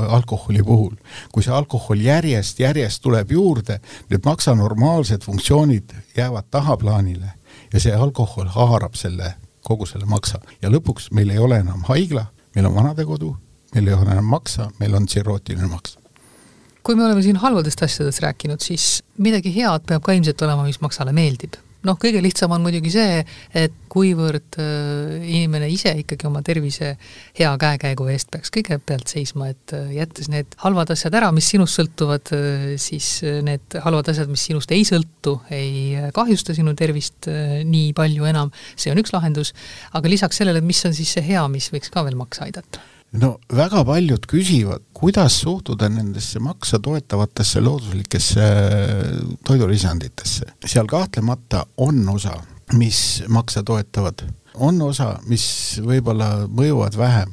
alkoholi 0.09 0.62
puhul. 0.62 0.94
kui 1.32 1.42
see 1.42 1.54
alkohol 1.54 2.00
järjest, 2.00 2.61
järjest 2.61 3.02
tuleb 3.02 3.32
juurde, 3.32 3.80
need 4.11 4.24
maksa 4.24 4.54
normaalsed 4.54 5.24
funktsioonid 5.24 5.94
jäävad 6.16 6.50
tahaplaanile 6.50 7.30
ja 7.72 7.80
see 7.80 7.94
alkohol 7.94 8.48
haarab 8.52 8.94
selle, 8.94 9.35
kogu 9.64 9.87
selle 9.87 10.06
maksa. 10.06 10.40
ja 10.62 10.70
lõpuks 10.70 11.11
meil 11.12 11.30
ei 11.30 11.38
ole 11.38 11.61
enam 11.64 11.85
haigla, 11.88 12.26
meil 12.54 12.66
on 12.66 12.74
vanadekodu, 12.74 13.37
meil 13.74 13.87
ei 13.87 13.94
ole 13.94 14.11
enam 14.12 14.24
maksa, 14.24 14.70
meil 14.80 14.94
on 14.94 15.06
tsirrootiline 15.06 15.66
maks. 15.66 15.98
Kui 16.82 16.94
me 16.94 17.04
oleme 17.04 17.22
siin 17.22 17.37
halvadest 17.37 17.82
asjadest 17.82 18.22
rääkinud, 18.22 18.62
siis 18.62 19.02
midagi 19.18 19.50
head 19.56 19.88
peab 19.88 20.04
ka 20.06 20.12
ilmselt 20.14 20.42
olema, 20.42 20.68
mis 20.68 20.80
maksale 20.80 21.12
meeldib 21.12 21.56
noh, 21.87 21.99
kõige 22.01 22.22
lihtsam 22.25 22.53
on 22.55 22.64
muidugi 22.64 22.92
see, 22.94 23.20
et 23.57 23.75
kuivõrd 23.92 24.59
äh, 24.61 25.25
inimene 25.25 25.68
ise 25.72 25.92
ikkagi 26.03 26.29
oma 26.29 26.42
tervise 26.46 26.94
hea 27.38 27.53
käekäigu 27.61 28.09
eest 28.12 28.31
peaks 28.33 28.53
kõigepealt 28.55 29.12
seisma, 29.12 29.51
et 29.55 29.75
äh, 29.77 29.92
jättes 29.96 30.31
need 30.33 30.57
halvad 30.62 30.92
asjad 30.94 31.16
ära, 31.18 31.31
mis 31.37 31.49
sinust 31.53 31.79
sõltuvad, 31.79 32.33
äh, 32.37 32.66
siis 32.83 33.20
need 33.46 33.79
halvad 33.85 34.11
asjad, 34.12 34.31
mis 34.33 34.49
sinust 34.51 34.75
ei 34.77 34.85
sõltu, 34.88 35.38
ei 35.55 36.11
kahjusta 36.16 36.57
sinu 36.57 36.75
tervist 36.79 37.31
nii 37.66 37.92
palju 37.96 38.29
enam, 38.29 38.53
see 38.75 38.92
on 38.92 39.01
üks 39.03 39.14
lahendus, 39.14 39.55
aga 39.96 40.12
lisaks 40.12 40.42
sellele, 40.42 40.64
mis 40.64 40.85
on 40.88 40.96
siis 40.96 41.16
see 41.16 41.25
hea, 41.31 41.46
mis 41.53 41.70
võiks 41.72 41.92
ka 41.92 42.05
veel 42.07 42.18
maksa 42.18 42.46
aidata 42.49 42.95
no 43.12 43.37
väga 43.53 43.85
paljud 43.87 44.27
küsivad, 44.29 44.85
kuidas 44.97 45.40
suhtuda 45.45 45.88
nendesse 45.92 46.40
maksa 46.42 46.79
toetavatesse 46.83 47.61
looduslikesse 47.61 48.49
toidulisanditesse. 49.47 50.47
seal 50.66 50.87
kahtlemata 50.87 51.66
on 51.77 52.09
osa, 52.09 52.35
mis 52.73 53.23
maksa 53.29 53.62
toetavad, 53.62 54.27
on 54.55 54.83
osa, 54.83 55.16
mis 55.29 55.47
võib-olla 55.85 56.47
mõjuvad 56.49 56.97
vähem, 56.99 57.33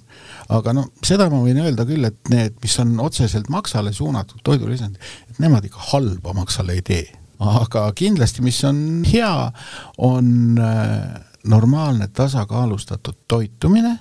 aga 0.53 0.75
noh, 0.75 0.89
seda 1.05 1.29
ma 1.31 1.41
võin 1.43 1.61
öelda 1.63 1.85
küll, 1.89 2.05
et 2.07 2.31
need, 2.31 2.55
mis 2.63 2.77
on 2.83 2.95
otseselt 3.03 3.49
maksale 3.53 3.93
suunatud 3.93 4.43
toidulisandid, 4.43 5.01
et 5.31 5.43
nemad 5.43 5.65
ikka 5.65 5.91
halba 5.93 6.35
maksale 6.37 6.77
ei 6.77 6.85
tee. 6.85 7.05
aga 7.43 7.89
kindlasti, 7.97 8.43
mis 8.45 8.61
on 8.63 8.77
hea, 9.03 9.51
on 9.97 10.59
äh, 10.61 11.23
normaalne 11.49 12.07
tasakaalustatud 12.07 13.17
toitumine, 13.27 13.97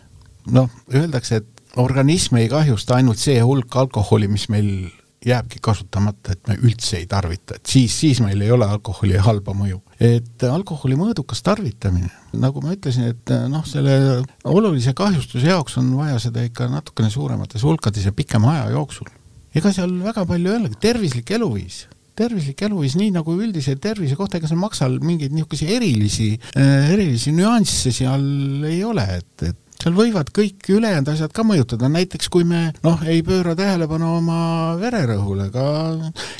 noh, 0.52 0.68
öeldakse, 0.94 1.40
et 1.42 1.61
organism 1.76 2.36
ei 2.40 2.48
kahjusta 2.52 2.98
ainult 2.98 3.20
see 3.22 3.38
hulk 3.40 3.76
alkoholi, 3.84 4.28
mis 4.28 4.48
meil 4.52 4.90
jääbki 5.26 5.60
kasutamata, 5.62 6.34
et 6.34 6.48
me 6.50 6.56
üldse 6.66 6.98
ei 6.98 7.06
tarvita, 7.06 7.56
et 7.58 7.70
siis, 7.70 7.94
siis 7.94 8.20
meil 8.24 8.40
ei 8.42 8.50
ole 8.50 8.66
alkoholi 8.66 9.20
halba 9.22 9.54
mõju. 9.54 9.78
et 10.02 10.44
alkoholi 10.48 10.96
mõõdukas 10.98 11.44
tarvitamine, 11.46 12.10
nagu 12.34 12.62
ma 12.64 12.74
ütlesin, 12.74 13.12
et 13.12 13.34
noh, 13.48 13.62
selle 13.68 14.22
olulise 14.44 14.94
kahjustuse 14.98 15.46
jaoks 15.46 15.78
on 15.78 15.92
vaja 16.00 16.18
seda 16.22 16.42
ikka 16.42 16.66
natukene 16.72 17.10
suuremates 17.10 17.62
hulkades 17.62 18.04
ja 18.08 18.12
pikema 18.12 18.56
aja 18.56 18.70
jooksul. 18.74 19.06
ega 19.54 19.72
seal 19.72 19.94
väga 20.02 20.26
palju 20.26 20.50
ei 20.50 20.60
olegi, 20.64 20.80
tervislik 20.80 21.30
eluviis 21.30 21.86
tervislik 22.18 22.60
eluviis, 22.66 22.92
nii 22.98 23.12
nagu 23.14 23.32
üldise 23.40 23.72
tervise 23.80 24.18
kohta, 24.18 24.36
ega 24.36 24.50
seal 24.50 24.60
maksal 24.60 24.98
mingeid 25.00 25.32
niisuguseid 25.32 25.70
erilisi 25.78 26.28
äh,, 26.58 26.90
erilisi 26.92 27.32
nüansse 27.32 27.92
seal 27.94 28.66
ei 28.68 28.82
ole, 28.84 29.06
et, 29.22 29.46
et 29.48 29.62
seal 29.82 29.96
võivad 29.96 30.30
kõik 30.34 30.68
ülejäänud 30.70 31.10
asjad 31.12 31.34
ka 31.34 31.44
mõjutada, 31.46 31.90
näiteks 31.92 32.30
kui 32.32 32.46
me 32.48 32.68
noh, 32.84 33.02
ei 33.08 33.22
pööra 33.26 33.56
tähelepanu 33.58 34.16
oma 34.20 34.40
vererõhule, 34.80 35.48
ka 35.54 35.66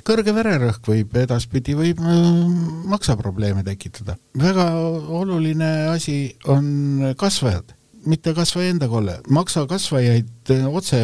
kõrge 0.06 0.34
vererõhk 0.36 0.86
võib 0.92 1.16
edaspidi, 1.24 1.76
võib 1.78 2.02
äh, 2.02 2.26
maksaprobleeme 2.92 3.64
tekitada. 3.66 4.16
väga 4.38 4.68
oluline 5.22 5.72
asi 5.92 6.36
on 6.50 7.14
kasvajad 7.18 7.74
mitte 8.06 8.32
kasvaja 8.34 8.72
enda 8.72 8.88
kolle, 8.90 9.20
maksakasvajaid, 9.30 10.50
otse 10.74 10.98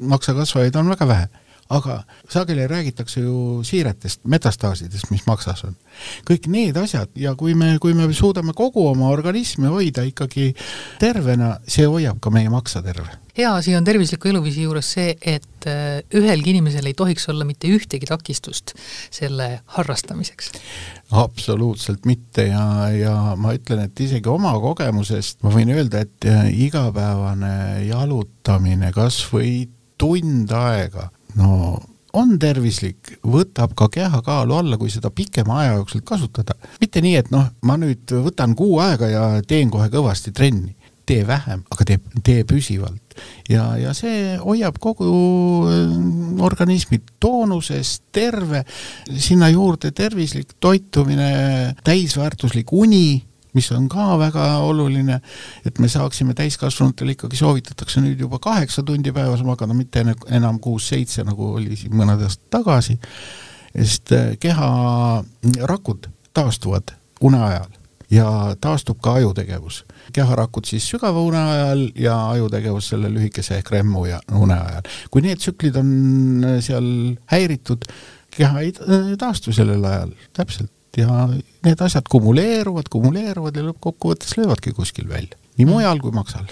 maksakasvajaid 0.00 0.76
on 0.80 0.88
väga 0.94 1.08
vähe 1.08 1.26
aga 1.74 2.00
sageli 2.30 2.66
räägitakse 2.70 3.24
ju 3.24 3.62
siiretest, 3.66 4.22
metastaasidest, 4.30 5.10
mis 5.10 5.26
maksas 5.26 5.64
on. 5.68 5.76
kõik 6.28 6.48
need 6.52 6.76
asjad 6.80 7.10
ja 7.18 7.34
kui 7.38 7.54
me, 7.58 7.76
kui 7.82 7.94
me 7.94 8.08
suudame 8.14 8.54
kogu 8.56 8.86
oma 8.88 9.10
organismi 9.14 9.70
hoida 9.70 10.06
ikkagi 10.06 10.52
tervena, 11.02 11.58
see 11.66 11.86
hoiab 11.86 12.20
ka 12.22 12.32
meie 12.34 12.50
maksa 12.52 12.82
terve 12.82 13.24
hea 13.36 13.50
asi 13.54 13.74
on 13.76 13.84
tervisliku 13.84 14.28
eluviisi 14.30 14.62
juures 14.62 14.88
see, 14.94 15.14
et 15.18 15.66
äh, 15.66 15.98
ühelgi 16.14 16.52
inimesel 16.54 16.86
ei 16.86 16.94
tohiks 16.94 17.26
olla 17.32 17.46
mitte 17.46 17.70
ühtegi 17.70 18.06
takistust 18.06 18.74
selle 19.10 19.48
harrastamiseks. 19.76 20.52
absoluutselt 21.10 22.06
mitte 22.06 22.46
ja, 22.46 22.66
ja 22.94 23.16
ma 23.36 23.54
ütlen, 23.56 23.84
et 23.88 24.00
isegi 24.00 24.30
oma 24.30 24.54
kogemusest 24.62 25.42
ma 25.42 25.54
võin 25.54 25.74
öelda, 25.74 26.04
et 26.06 26.28
äh, 26.30 26.46
igapäevane 26.68 27.84
jalutamine 27.88 28.92
kas 28.94 29.18
või 29.32 29.66
tund 29.98 30.50
aega 30.54 31.10
no 31.38 31.78
on 32.14 32.36
tervislik, 32.38 33.16
võtab 33.26 33.74
ka 33.78 33.88
kehakaalu 33.92 34.56
alla, 34.56 34.78
kui 34.78 34.92
seda 34.92 35.10
pikema 35.10 35.60
aja 35.62 35.74
jooksul 35.78 36.04
kasutada. 36.06 36.54
mitte 36.80 37.02
nii, 37.02 37.16
et 37.18 37.30
noh, 37.34 37.48
ma 37.66 37.76
nüüd 37.80 38.14
võtan 38.24 38.54
kuu 38.58 38.78
aega 38.82 39.10
ja 39.10 39.24
teen 39.46 39.70
kohe 39.70 39.90
kõvasti 39.92 40.32
trenni. 40.32 40.74
tee 41.04 41.26
vähem, 41.26 41.60
aga 41.68 41.84
tee, 41.84 41.98
tee 42.24 42.44
püsivalt. 42.48 43.18
ja, 43.48 43.76
ja 43.76 43.92
see 43.94 44.36
hoiab 44.40 44.78
kogu 44.80 45.10
äh, 45.68 45.96
organismi 46.42 47.02
toonuses, 47.20 48.00
terve, 48.12 48.64
sinna 49.10 49.50
juurde 49.50 49.90
tervislik 49.90 50.54
toitumine, 50.60 51.74
täisväärtuslik 51.84 52.72
uni 52.72 53.22
mis 53.54 53.70
on 53.72 53.88
ka 53.88 54.14
väga 54.18 54.46
oluline, 54.66 55.20
et 55.66 55.78
me 55.78 55.88
saaksime 55.88 56.34
täiskasvanutele 56.34 57.14
ikkagi 57.14 57.38
soovitatakse 57.38 58.02
nüüd 58.04 58.20
juba 58.20 58.40
kaheksa 58.42 58.82
tundi 58.82 59.12
päevas 59.14 59.44
magada, 59.46 59.74
mitte 59.74 60.04
enam 60.30 60.60
kuus-seitse, 60.62 61.24
nagu 61.26 61.54
oli 61.60 61.78
siin 61.78 61.94
mõned 61.96 62.22
aastad 62.26 62.50
tagasi, 62.58 62.98
sest 63.74 64.12
äh, 64.14 64.34
keharakud 64.42 66.10
taastuvad 66.34 66.94
une 67.24 67.40
ajal 67.42 67.80
ja 68.10 68.26
taastub 68.60 68.98
ka 69.02 69.14
ajutegevus. 69.20 69.84
keharakud 70.12 70.64
siis 70.64 70.86
sügava 70.90 71.22
une 71.22 71.38
ajal 71.38 71.88
ja 71.98 72.30
ajutegevus 72.30 72.88
selle 72.88 73.08
lühikese 73.10 73.58
ehk 73.58 73.70
remmu 73.70 74.06
ja 74.06 74.20
une 74.32 74.54
ajal. 74.54 74.82
kui 75.10 75.22
need 75.22 75.38
tsüklid 75.38 75.76
on 75.76 75.90
äh, 76.44 76.60
seal 76.60 77.16
häiritud, 77.32 77.86
keha 78.30 78.60
ei 78.60 78.72
äh, 78.80 79.12
taastu 79.18 79.52
sellel 79.52 79.84
ajal, 79.84 80.14
täpselt 80.32 80.72
ja 81.00 81.28
need 81.66 81.80
asjad 81.80 82.08
kumuleeruvad, 82.10 82.90
kumuleeruvad 82.92 83.56
ja 83.56 83.64
lõppkokkuvõttes 83.68 84.36
löövadki 84.38 84.74
kuskil 84.76 85.08
välja, 85.08 85.38
nii 85.58 85.68
mujal 85.68 86.02
kui 86.02 86.14
maksal 86.14 86.46